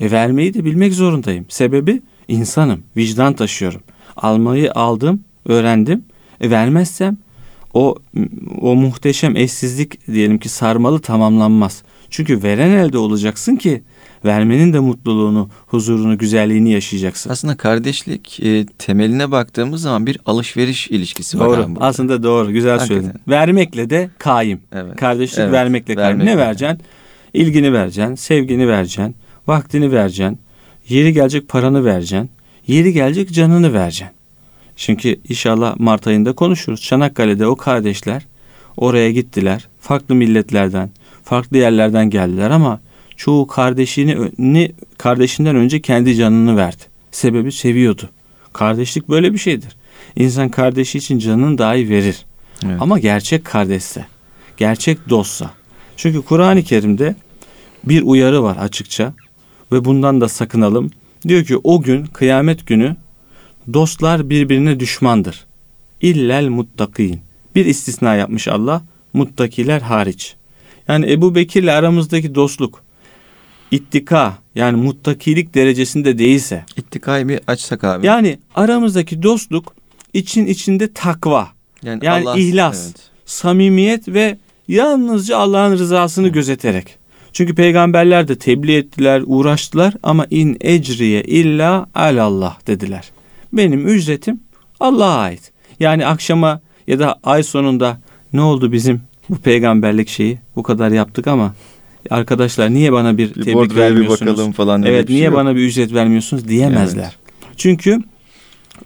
E 0.00 0.10
vermeyi 0.10 0.54
de 0.54 0.64
bilmek 0.64 0.92
zorundayım. 0.94 1.44
Sebebi 1.48 2.02
insanım. 2.28 2.82
Vicdan 2.96 3.32
taşıyorum. 3.32 3.80
Almayı 4.16 4.72
aldım, 4.72 5.24
öğrendim. 5.46 6.04
E 6.40 6.50
vermezsem 6.50 7.16
o 7.74 7.94
o 8.60 8.74
muhteşem 8.74 9.36
eşsizlik 9.36 10.06
diyelim 10.06 10.38
ki 10.38 10.48
sarmalı 10.48 11.00
tamamlanmaz. 11.00 11.82
Çünkü 12.10 12.42
veren 12.42 12.70
elde 12.70 12.98
olacaksın 12.98 13.56
ki 13.56 13.82
vermenin 14.24 14.72
de 14.72 14.78
mutluluğunu, 14.78 15.50
huzurunu, 15.66 16.18
güzelliğini 16.18 16.72
yaşayacaksın. 16.72 17.30
Aslında 17.30 17.56
kardeşlik 17.56 18.40
e, 18.40 18.66
temeline 18.78 19.30
baktığımız 19.30 19.82
zaman 19.82 20.06
bir 20.06 20.18
alışveriş 20.26 20.90
ilişkisi 20.90 21.38
var. 21.40 21.48
Doğru. 21.48 21.68
Aslında 21.80 22.22
doğru. 22.22 22.52
Güzel 22.52 22.78
Hakikaten. 22.78 23.00
söyledin. 23.02 23.20
Vermekle 23.28 23.90
de 23.90 24.10
kaim. 24.18 24.60
Evet. 24.72 24.96
Kardeşlik 24.96 25.38
Evet. 25.38 25.52
vermekle 25.52 25.94
kaim. 25.94 26.06
Vermekle. 26.08 26.30
Ne 26.30 26.38
vereceksin? 26.38 26.80
İlgini 27.34 27.72
vereceksin, 27.72 28.14
sevgini 28.14 28.68
vereceksin, 28.68 29.14
vaktini 29.46 29.92
vereceksin. 29.92 30.38
Yeri 30.88 31.12
gelecek 31.12 31.48
paranı 31.48 31.84
vereceksin. 31.84 32.30
Yeri 32.66 32.92
gelecek 32.92 33.32
canını 33.32 33.72
vereceksin. 33.72 34.16
Çünkü 34.76 35.16
inşallah 35.28 35.76
Mart 35.80 36.06
ayında 36.06 36.32
konuşuruz. 36.32 36.82
Çanakkale'de 36.82 37.46
o 37.46 37.56
kardeşler 37.56 38.26
oraya 38.76 39.10
gittiler. 39.12 39.68
Farklı 39.80 40.14
milletlerden, 40.14 40.90
farklı 41.24 41.58
yerlerden 41.58 42.10
geldiler 42.10 42.50
ama 42.50 42.80
çoğu 43.16 43.46
kardeşini 43.46 44.30
ni 44.38 44.72
kardeşinden 44.98 45.56
önce 45.56 45.80
kendi 45.80 46.16
canını 46.16 46.56
verdi. 46.56 46.82
Sebebi 47.10 47.52
seviyordu. 47.52 48.10
Kardeşlik 48.52 49.08
böyle 49.08 49.32
bir 49.32 49.38
şeydir. 49.38 49.76
İnsan 50.16 50.48
kardeşi 50.48 50.98
için 50.98 51.18
canını 51.18 51.58
dahi 51.58 51.88
verir. 51.88 52.24
Evet. 52.64 52.76
Ama 52.80 52.98
gerçek 52.98 53.44
kardeşse, 53.44 54.06
gerçek 54.56 55.08
dostsa. 55.08 55.50
Çünkü 55.96 56.22
Kur'an-ı 56.22 56.62
Kerim'de 56.62 57.14
bir 57.84 58.02
uyarı 58.02 58.42
var 58.42 58.56
açıkça 58.56 59.12
ve 59.72 59.84
bundan 59.84 60.20
da 60.20 60.28
sakınalım. 60.28 60.90
Diyor 61.28 61.44
ki 61.44 61.56
o 61.64 61.82
gün 61.82 62.06
kıyamet 62.06 62.66
günü 62.66 62.96
dostlar 63.72 64.30
birbirine 64.30 64.80
düşmandır. 64.80 65.46
İllel 66.00 66.48
muttakin. 66.48 67.20
Bir 67.54 67.66
istisna 67.66 68.14
yapmış 68.14 68.48
Allah. 68.48 68.82
Muttakiler 69.12 69.80
hariç. 69.80 70.34
Yani 70.88 71.12
Ebu 71.12 71.34
Bekir'le 71.34 71.68
aramızdaki 71.68 72.34
dostluk 72.34 72.82
ittika 73.70 74.38
yani 74.54 74.76
muttakilik 74.76 75.54
derecesinde 75.54 76.18
değilse 76.18 76.64
İttikayı 76.76 77.28
bir 77.28 77.40
açsak 77.46 77.84
abi. 77.84 78.06
yani 78.06 78.38
aramızdaki 78.54 79.22
dostluk 79.22 79.74
için 80.14 80.46
içinde 80.46 80.92
takva, 80.92 81.48
yani 81.82 82.40
ihlas. 82.40 82.86
evet. 82.86 83.10
samimiyet 83.24 84.08
ve 84.08 84.38
yalnızca 84.68 85.38
Allah'ın 85.38 85.72
rızasını 85.72 86.28
gözeterek. 86.28 87.00
Çünkü 87.32 87.54
peygamberler 87.54 88.28
de 88.28 88.38
tebliğ 88.38 88.76
ettiler, 88.76 89.22
uğraştılar 89.26 89.94
ama 90.02 90.26
in 90.30 90.56
ecriye 90.60 91.22
illa 91.22 91.86
alallah 91.94 92.66
dediler. 92.66 93.10
Benim 93.52 93.88
ücretim 93.88 94.40
Allah'a 94.80 95.18
ait. 95.18 95.52
Yani 95.80 96.06
akşama 96.06 96.60
ya 96.86 96.98
da 96.98 97.20
ay 97.24 97.42
sonunda 97.42 98.00
ne 98.32 98.40
oldu 98.40 98.72
bizim 98.72 99.02
bu 99.30 99.36
peygamberlik 99.38 100.08
şeyi 100.08 100.38
bu 100.56 100.62
kadar 100.62 100.90
yaptık 100.90 101.26
ama 101.26 101.54
arkadaşlar 102.10 102.74
niye 102.74 102.92
bana 102.92 103.18
bir, 103.18 103.28
Bir 103.28 103.34
tebrik 103.34 103.54
bordroya 103.54 103.90
bir 103.90 103.94
vermiyorsunuz? 103.96 104.32
bakalım 104.32 104.52
falan. 104.52 104.82
Evet 104.82 105.02
bir 105.02 105.08
şey 105.08 105.16
niye 105.16 105.26
yok. 105.26 105.34
bana 105.34 105.56
bir 105.56 105.60
ücret 105.60 105.94
vermiyorsunuz 105.94 106.48
diyemezler. 106.48 107.16
Çünkü 107.56 107.98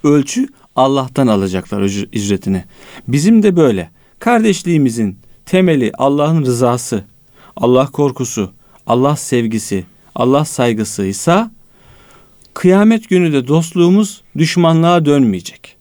ölçü 0.04 0.48
Allah'tan 0.76 1.26
alacaklar 1.26 1.82
üc- 1.82 2.08
ücretini. 2.12 2.64
Bizim 3.08 3.42
de 3.42 3.56
böyle. 3.56 3.90
Kardeşliğimizin 4.18 5.18
temeli 5.46 5.92
Allah'ın 5.98 6.42
rızası, 6.42 7.04
Allah 7.56 7.86
korkusu, 7.90 8.52
Allah 8.86 9.16
sevgisi, 9.16 9.84
Allah 10.14 10.44
saygısıysa 10.44 11.50
kıyamet 12.54 13.08
günü 13.08 13.32
de 13.32 13.48
dostluğumuz 13.48 14.22
düşmanlığa 14.38 15.04
dönmeyecek. 15.04 15.76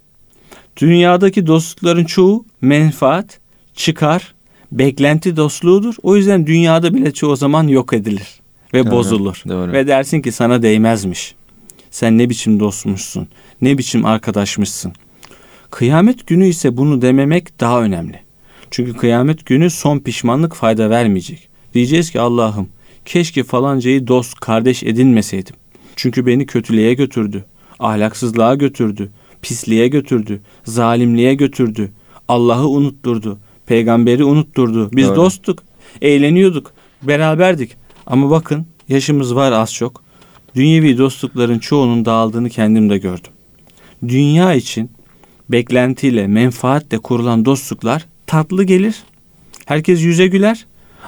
Dünyadaki 0.78 1.48
dostlukların 1.48 2.06
çoğu 2.06 2.46
menfaat, 2.62 3.40
çıkar, 3.76 4.34
beklenti 4.78 5.38
dostluğudur. 5.38 5.96
O 6.04 6.16
yüzden 6.16 6.48
dünyada 6.48 6.94
bile 6.94 7.12
çoğu 7.12 7.36
zaman 7.36 7.68
yok 7.68 7.94
edilir 7.94 8.28
ve 8.74 8.86
Doğru, 8.86 8.92
bozulur. 8.92 9.42
doğru. 9.48 9.72
Ve 9.72 9.88
dersin 9.88 10.22
ki 10.22 10.32
sana 10.32 10.62
değmezmiş. 10.62 11.36
Sen 11.92 12.18
ne 12.18 12.30
biçim 12.30 12.60
dostmuşsun, 12.60 13.28
ne 13.62 13.78
biçim 13.78 14.06
arkadaşmışsın. 14.06 14.94
Kıyamet 15.72 16.28
günü 16.28 16.48
ise 16.48 16.78
bunu 16.78 17.02
dememek 17.02 17.60
daha 17.60 17.82
önemli. 17.82 18.20
Çünkü 18.72 18.94
kıyamet 18.94 19.46
günü 19.46 19.70
son 19.70 20.00
pişmanlık 20.00 20.56
fayda 20.56 20.90
vermeyecek. 20.90 21.50
Diyeceğiz 21.74 22.12
ki 22.12 22.20
Allah'ım 22.20 22.70
keşke 23.06 23.44
falancayı 23.44 24.08
dost, 24.08 24.40
kardeş 24.40 24.84
edinmeseydim. 24.84 25.56
Çünkü 25.96 26.26
beni 26.26 26.46
kötülüğe 26.46 26.94
götürdü, 26.94 27.46
ahlaksızlığa 27.80 28.56
götürdü, 28.56 29.12
pisliğe 29.42 29.88
götürdü, 29.88 30.42
zalimliğe 30.66 31.34
götürdü, 31.34 31.92
Allah'ı 32.28 32.68
unutturdu, 32.68 33.40
peygamberi 33.66 34.24
unutturdu. 34.24 34.90
Biz 34.94 35.08
Doğru. 35.08 35.16
dosttuk, 35.16 35.64
eğleniyorduk, 36.02 36.74
beraberdik. 37.02 37.72
Ama 38.06 38.30
bakın 38.30 38.66
yaşımız 38.90 39.36
var 39.36 39.52
az 39.52 39.74
çok. 39.74 40.04
Dünyevi 40.56 40.98
dostlukların 40.98 41.60
çoğunun 41.60 42.06
dağıldığını 42.06 42.50
kendim 42.50 42.90
de 42.90 42.98
gördüm. 42.98 43.32
Dünya 44.08 44.54
için 44.54 44.92
beklentiyle, 45.50 46.28
menfaatle 46.28 46.98
kurulan 46.98 47.46
dostluklar 47.46 48.06
tatlı 48.28 48.64
gelir. 48.64 49.04
Herkes 49.66 50.02
yüze 50.02 50.28
güler 50.28 50.66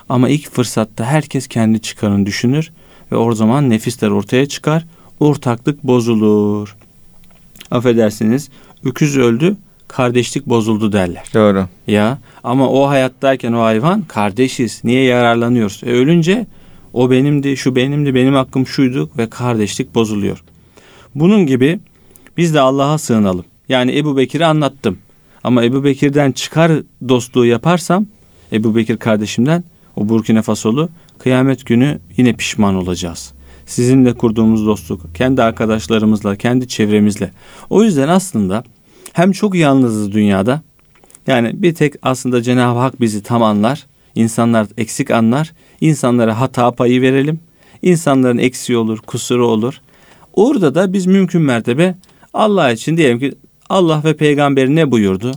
ama 0.10 0.30
ilk 0.30 0.52
fırsatta 0.52 1.06
herkes 1.06 1.48
kendi 1.48 1.82
çıkarını 1.82 2.26
düşünür 2.26 2.72
ve 3.12 3.16
o 3.16 3.34
zaman 3.34 3.70
nefisler 3.70 4.10
ortaya 4.10 4.46
çıkar. 4.46 4.86
Ortaklık 5.20 5.84
bozulur. 5.84 6.76
Affedersiniz, 7.72 8.50
öküz 8.84 9.18
öldü, 9.18 9.58
kardeşlik 9.88 10.46
bozuldu 10.46 10.92
derler. 10.92 11.24
Doğru. 11.34 11.66
Ya 11.88 12.18
ama 12.44 12.70
o 12.70 12.88
hayattayken 12.88 13.54
o 13.54 13.62
hayvan 13.62 14.02
kardeşiz. 14.02 14.82
Niye 14.84 15.04
yararlanıyoruz? 15.04 15.82
E 15.86 15.92
ölünce 15.92 16.48
o 16.94 17.12
benimdi, 17.12 17.58
şu 17.58 17.76
benimdi, 17.76 18.16
benim 18.16 18.34
hakkım 18.34 18.68
şuydu 18.68 19.10
ve 19.18 19.30
kardeşlik 19.30 19.96
bozuluyor. 19.96 20.44
Bunun 21.16 21.46
gibi 21.46 21.80
biz 22.38 22.54
de 22.54 22.60
Allah'a 22.60 22.98
sığınalım. 22.98 23.46
Yani 23.70 23.98
Ebu 23.98 24.18
Bekir'i 24.18 24.46
anlattım. 24.46 24.98
Ama 25.44 25.64
Ebu 25.64 25.84
Bekir'den 25.84 26.32
çıkar 26.32 26.72
dostluğu 27.10 27.46
yaparsam 27.46 28.06
Ebu 28.52 28.76
Bekir 28.76 28.98
kardeşimden 28.98 29.64
o 29.96 30.10
Burkina 30.10 30.42
Fasolu 30.42 30.90
kıyamet 31.20 31.66
günü 31.66 32.00
yine 32.18 32.34
pişman 32.34 32.76
olacağız. 32.76 33.34
Sizinle 33.66 34.14
kurduğumuz 34.14 34.66
dostluk, 34.66 35.16
kendi 35.16 35.44
arkadaşlarımızla, 35.44 36.36
kendi 36.36 36.68
çevremizle. 36.68 37.32
O 37.70 37.84
yüzden 37.84 38.08
aslında 38.08 38.64
hem 39.16 39.32
çok 39.32 39.56
yalnızız 39.56 40.12
dünyada 40.12 40.62
yani 41.28 41.62
bir 41.62 41.76
tek 41.76 41.94
aslında 42.02 42.42
Cenab-ı 42.42 42.80
Hak 42.80 43.02
bizi 43.02 43.24
tam 43.24 43.44
anlar. 43.44 43.86
İnsanlar 44.16 44.68
eksik 44.78 45.12
anlar. 45.12 45.54
İnsanlara 45.82 46.40
hata 46.40 46.72
payı 46.72 47.02
verelim. 47.02 47.40
İnsanların 47.82 48.38
eksiği 48.38 48.78
olur, 48.78 49.00
kusuru 49.00 49.48
olur. 49.48 49.82
Orada 50.34 50.76
da 50.76 50.94
biz 50.94 51.06
mümkün 51.06 51.42
mertebe 51.42 51.96
Allah 52.34 52.72
için 52.72 52.98
diyelim 52.98 53.20
ki 53.20 53.34
Allah 53.70 54.02
ve 54.04 54.18
peygamberi 54.18 54.76
ne 54.76 54.92
buyurdu? 54.92 55.32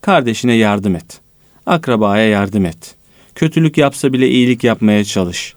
Kardeşine 0.00 0.54
yardım 0.54 0.96
et. 0.96 1.20
Akrabaya 1.66 2.28
yardım 2.28 2.64
et. 2.64 2.94
Kötülük 3.34 3.78
yapsa 3.78 4.12
bile 4.12 4.28
iyilik 4.28 4.64
yapmaya 4.64 5.04
çalış. 5.04 5.54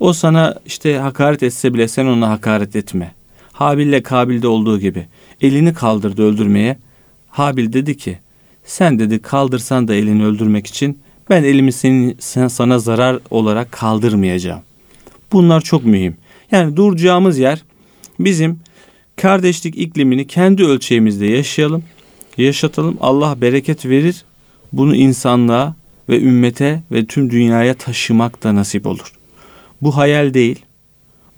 O 0.00 0.12
sana 0.12 0.54
işte 0.66 0.98
hakaret 0.98 1.42
etse 1.42 1.74
bile 1.74 1.88
sen 1.88 2.06
ona 2.06 2.30
hakaret 2.30 2.76
etme. 2.76 3.14
Habil'le 3.52 4.02
Kabil'de 4.02 4.48
olduğu 4.48 4.80
gibi 4.80 5.06
elini 5.40 5.74
kaldırdı 5.74 6.22
öldürmeye. 6.22 6.76
Habil 7.36 7.72
dedi 7.72 7.96
ki 7.96 8.18
sen 8.64 8.98
dedi 8.98 9.18
kaldırsan 9.22 9.88
da 9.88 9.94
elini 9.94 10.24
öldürmek 10.24 10.66
için 10.66 10.98
ben 11.30 11.44
elimi 11.44 11.72
senin 11.72 12.16
sen- 12.18 12.48
sana 12.48 12.78
zarar 12.78 13.18
olarak 13.30 13.72
kaldırmayacağım. 13.72 14.60
Bunlar 15.32 15.60
çok 15.60 15.84
mühim. 15.84 16.16
Yani 16.50 16.76
duracağımız 16.76 17.38
yer 17.38 17.62
bizim 18.20 18.60
kardeşlik 19.16 19.78
iklimini 19.78 20.26
kendi 20.26 20.64
ölçeğimizde 20.64 21.26
yaşayalım, 21.26 21.84
yaşatalım. 22.38 22.96
Allah 23.00 23.40
bereket 23.40 23.86
verir. 23.86 24.24
Bunu 24.72 24.94
insanlığa 24.96 25.74
ve 26.08 26.20
ümmete 26.20 26.82
ve 26.92 27.06
tüm 27.06 27.30
dünyaya 27.30 27.74
taşımak 27.74 28.42
da 28.42 28.54
nasip 28.54 28.86
olur. 28.86 29.12
Bu 29.82 29.96
hayal 29.96 30.34
değil. 30.34 30.58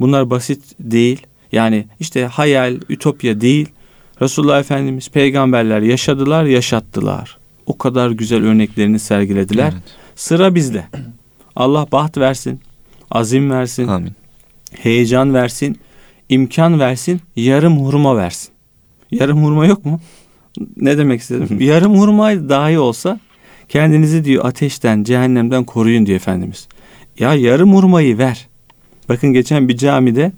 Bunlar 0.01 0.30
basit 0.30 0.62
değil. 0.80 1.26
Yani 1.53 1.86
işte 2.01 2.24
hayal, 2.24 2.76
ütopya 2.88 3.40
değil. 3.40 3.68
Resulullah 4.23 4.61
Efendimiz 4.61 5.09
peygamberler 5.09 5.83
yaşadılar, 5.83 6.45
yaşattılar. 6.45 7.39
O 7.66 7.79
kadar 7.79 8.11
güzel 8.11 8.45
örneklerini 8.45 8.99
sergilediler. 8.99 9.73
Evet. 9.73 9.83
Sıra 10.16 10.55
bizde. 10.55 10.85
Allah 11.57 11.87
baht 11.93 12.19
versin, 12.19 12.61
azim 13.11 13.51
versin, 13.51 13.89
Amin. 13.89 14.12
heyecan 14.71 15.35
versin, 15.35 15.79
imkan 16.29 16.81
versin, 16.81 17.21
yarım 17.37 17.79
hurma 17.79 18.16
versin. 18.16 18.51
Yarım 19.11 19.45
hurma 19.45 19.66
yok 19.66 19.85
mu? 19.85 20.01
Ne 20.77 20.99
demek 20.99 21.21
istedim? 21.21 21.61
yarım 21.61 21.99
hurma 21.99 22.49
dahi 22.49 22.79
olsa 22.79 23.21
kendinizi 23.69 24.25
diyor 24.25 24.45
ateşten, 24.45 25.05
cehennemden 25.05 25.64
koruyun 25.64 26.07
diyor 26.07 26.16
Efendimiz. 26.16 26.69
Ya 27.19 27.35
yarım 27.35 27.75
hurmayı 27.75 28.19
ver. 28.19 28.49
Bakın 29.09 29.33
geçen 29.33 29.69
bir 29.69 29.77
camide 29.77 30.33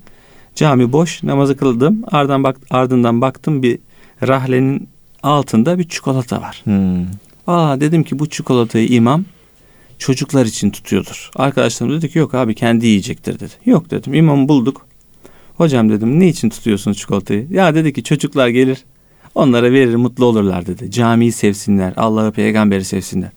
cami 0.61 0.93
boş 0.93 1.23
namazı 1.23 1.57
kıldım. 1.57 2.03
Ardından, 2.13 2.45
bak, 2.45 2.57
ardından 2.71 3.21
baktım 3.21 3.63
bir 3.63 3.79
rahlenin 4.27 4.89
altında 5.23 5.79
bir 5.79 5.89
çikolata 5.89 6.43
var. 6.43 6.61
Hmm. 6.65 7.07
Aa 7.47 7.81
dedim 7.81 8.05
ki 8.05 8.19
bu 8.19 8.29
çikolatayı 8.29 8.89
imam 8.89 9.25
çocuklar 9.99 10.47
için 10.47 10.71
tutuyordur. 10.71 11.31
Arkadaşlarım 11.37 11.93
dedi 11.93 12.09
ki 12.09 12.19
yok 12.19 12.35
abi 12.35 12.55
kendi 12.55 12.87
yiyecektir 12.87 13.41
dedi. 13.41 13.53
Yok 13.67 13.91
dedim 13.91 14.15
imamı 14.15 14.49
bulduk. 14.49 14.87
Hocam 15.57 15.89
dedim 15.91 16.21
ne 16.21 16.29
için 16.29 16.49
tutuyorsunuz 16.49 16.99
çikolatayı? 16.99 17.47
Ya 17.51 17.75
dedi 17.75 17.93
ki 17.93 18.03
çocuklar 18.03 18.49
gelir 18.49 18.85
onlara 19.35 19.73
verir 19.73 19.95
mutlu 19.95 20.25
olurlar 20.25 20.67
dedi. 20.67 20.91
Camiyi 20.91 21.33
sevsinler 21.33 21.93
Allah'ı 21.97 22.33
peygamberi 22.33 22.85
sevsinler. 22.85 23.31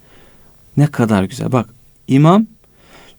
Ne 0.78 0.88
kadar 0.88 1.24
güzel 1.24 1.51
bak 1.51 1.69
imam 2.07 2.47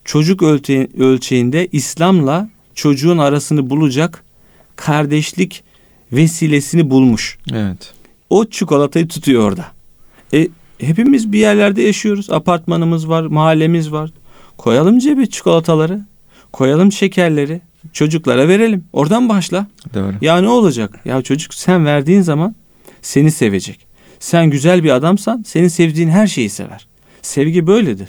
çocuk 0.05 0.43
ölçeği- 0.43 1.03
ölçeğinde 1.03 1.69
İslam'la 1.73 2.54
çocuğun 2.75 3.19
arasını 3.19 3.71
bulacak 3.71 4.25
kardeşlik 4.77 5.65
vesilesini 6.13 6.91
bulmuş 6.91 7.39
Evet. 7.53 7.93
o 8.31 8.45
çikolatayı 8.47 9.09
tutuyor 9.09 9.43
orada. 9.49 9.67
E, 10.35 10.49
hepimiz 10.79 11.33
bir 11.33 11.39
yerlerde 11.39 11.83
yaşıyoruz. 11.83 12.31
Apartmanımız 12.31 13.09
var, 13.09 13.23
mahallemiz 13.23 13.93
var. 13.93 14.11
Koyalım 14.59 14.99
cebe 14.99 15.27
çikolataları. 15.27 16.01
Koyalım 16.53 16.93
şekerleri. 16.93 17.61
Çocuklara 17.93 18.49
verelim. 18.49 18.85
Oradan 18.93 19.29
başla. 19.29 19.67
Doğru. 19.95 20.15
Ya 20.21 20.41
ne 20.41 20.49
olacak? 20.49 21.01
Ya 21.05 21.23
çocuk 21.23 21.55
sen 21.55 21.85
verdiğin 21.87 22.21
zaman 22.23 22.55
seni 23.03 23.31
sevecek. 23.31 23.87
Sen 24.21 24.51
güzel 24.51 24.85
bir 24.85 24.91
adamsan 24.91 25.45
senin 25.47 25.69
sevdiğin 25.69 26.09
her 26.09 26.27
şeyi 26.27 26.51
sever. 26.51 26.87
Sevgi 27.23 27.67
böyledir. 27.67 28.09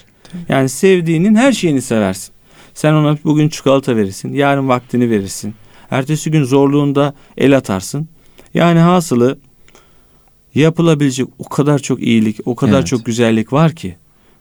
Yani 0.49 0.69
sevdiğinin 0.69 1.35
her 1.35 1.51
şeyini 1.51 1.81
seversin. 1.81 2.34
Sen 2.75 2.93
ona 2.93 3.17
bugün 3.23 3.49
çikolata 3.49 3.95
verirsin. 3.95 4.33
Yarın 4.33 4.69
vaktini 4.69 5.09
verirsin. 5.09 5.55
Ertesi 5.91 6.31
gün 6.31 6.43
zorluğunda 6.43 7.13
el 7.37 7.57
atarsın. 7.57 8.07
Yani 8.53 8.79
hasılı 8.79 9.37
yapılabilecek 10.55 11.27
o 11.39 11.49
kadar 11.49 11.79
çok 11.79 12.01
iyilik, 12.01 12.39
o 12.45 12.55
kadar 12.55 12.77
Evet. 12.77 12.87
çok 12.87 13.05
güzellik 13.05 13.53
var 13.53 13.75
ki 13.75 13.95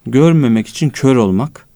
görmemek 0.07 0.66
için 0.66 0.91
kör 0.91 1.16
olmak, 1.16 1.66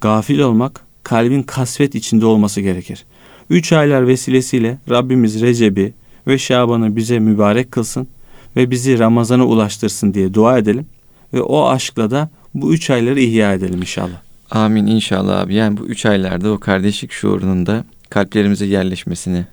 gafil 0.00 0.38
olmak, 0.38 0.80
kalbin 1.02 1.42
kasvet 1.42 1.94
içinde 1.94 2.26
olması 2.26 2.60
gerekir. 2.60 3.04
Üç 3.50 3.72
aylar 3.72 4.06
vesilesiyle 4.06 4.78
Rabbimiz 4.90 5.40
Recep'i 5.40 5.94
ve 6.26 6.38
Şaban'ı 6.38 6.96
bize 6.96 7.18
mübarek 7.18 7.72
kılsın 7.72 8.08
ve 8.56 8.70
bizi 8.70 8.98
Ramazan'a 8.98 9.44
ulaştırsın 9.46 10.14
diye 10.14 10.34
dua 10.34 10.58
edelim 10.58 10.86
ve 11.32 11.42
o 11.42 11.68
aşkla 11.68 12.10
da 12.10 12.30
bu 12.54 12.74
üç 12.74 12.90
ayları 12.90 13.20
ihya 13.20 13.54
edelim 13.54 13.80
inşallah. 13.80 14.22
Amin 14.50 14.86
inşallah 14.86 15.40
abi. 15.40 15.54
Yani 15.54 15.76
bu 15.76 15.86
üç 15.86 16.06
aylarda 16.06 16.50
o 16.50 16.58
kardeşlik 16.58 17.12
şuurunun 17.12 17.66
da 17.66 17.84
kalplerimize 18.10 18.66
yerleşmesini 18.66 19.46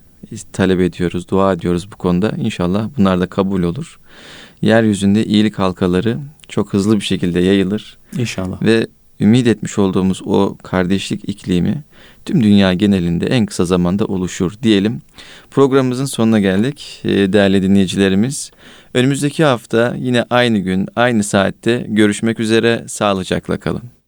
talep 0.53 0.79
ediyoruz, 0.79 1.27
dua 1.29 1.53
ediyoruz 1.53 1.91
bu 1.91 1.95
konuda. 1.95 2.31
İnşallah 2.37 2.89
bunlar 2.97 3.19
da 3.19 3.27
kabul 3.27 3.63
olur. 3.63 3.99
Yeryüzünde 4.61 5.25
iyilik 5.25 5.59
halkaları 5.59 6.17
çok 6.47 6.73
hızlı 6.73 6.95
bir 6.95 7.05
şekilde 7.05 7.39
yayılır 7.39 7.97
İnşallah. 8.17 8.61
ve 8.61 8.87
ümit 9.19 9.47
etmiş 9.47 9.79
olduğumuz 9.79 10.21
o 10.25 10.57
kardeşlik 10.63 11.29
iklimi 11.29 11.83
tüm 12.25 12.43
dünya 12.43 12.73
genelinde 12.73 13.27
en 13.27 13.45
kısa 13.45 13.65
zamanda 13.65 14.05
oluşur 14.05 14.53
diyelim. 14.63 15.01
Programımızın 15.51 16.05
sonuna 16.05 16.39
geldik 16.39 17.01
Ee, 17.03 17.33
değerli 17.33 17.63
dinleyicilerimiz. 17.63 18.51
Önümüzdeki 18.93 19.43
hafta 19.43 19.95
yine 19.99 20.25
aynı 20.29 20.57
gün, 20.57 20.87
aynı 20.95 21.23
saatte 21.23 21.85
görüşmek 21.89 22.39
üzere. 22.39 22.83
Sağlıcakla 22.87 23.59
kalın. 23.59 24.00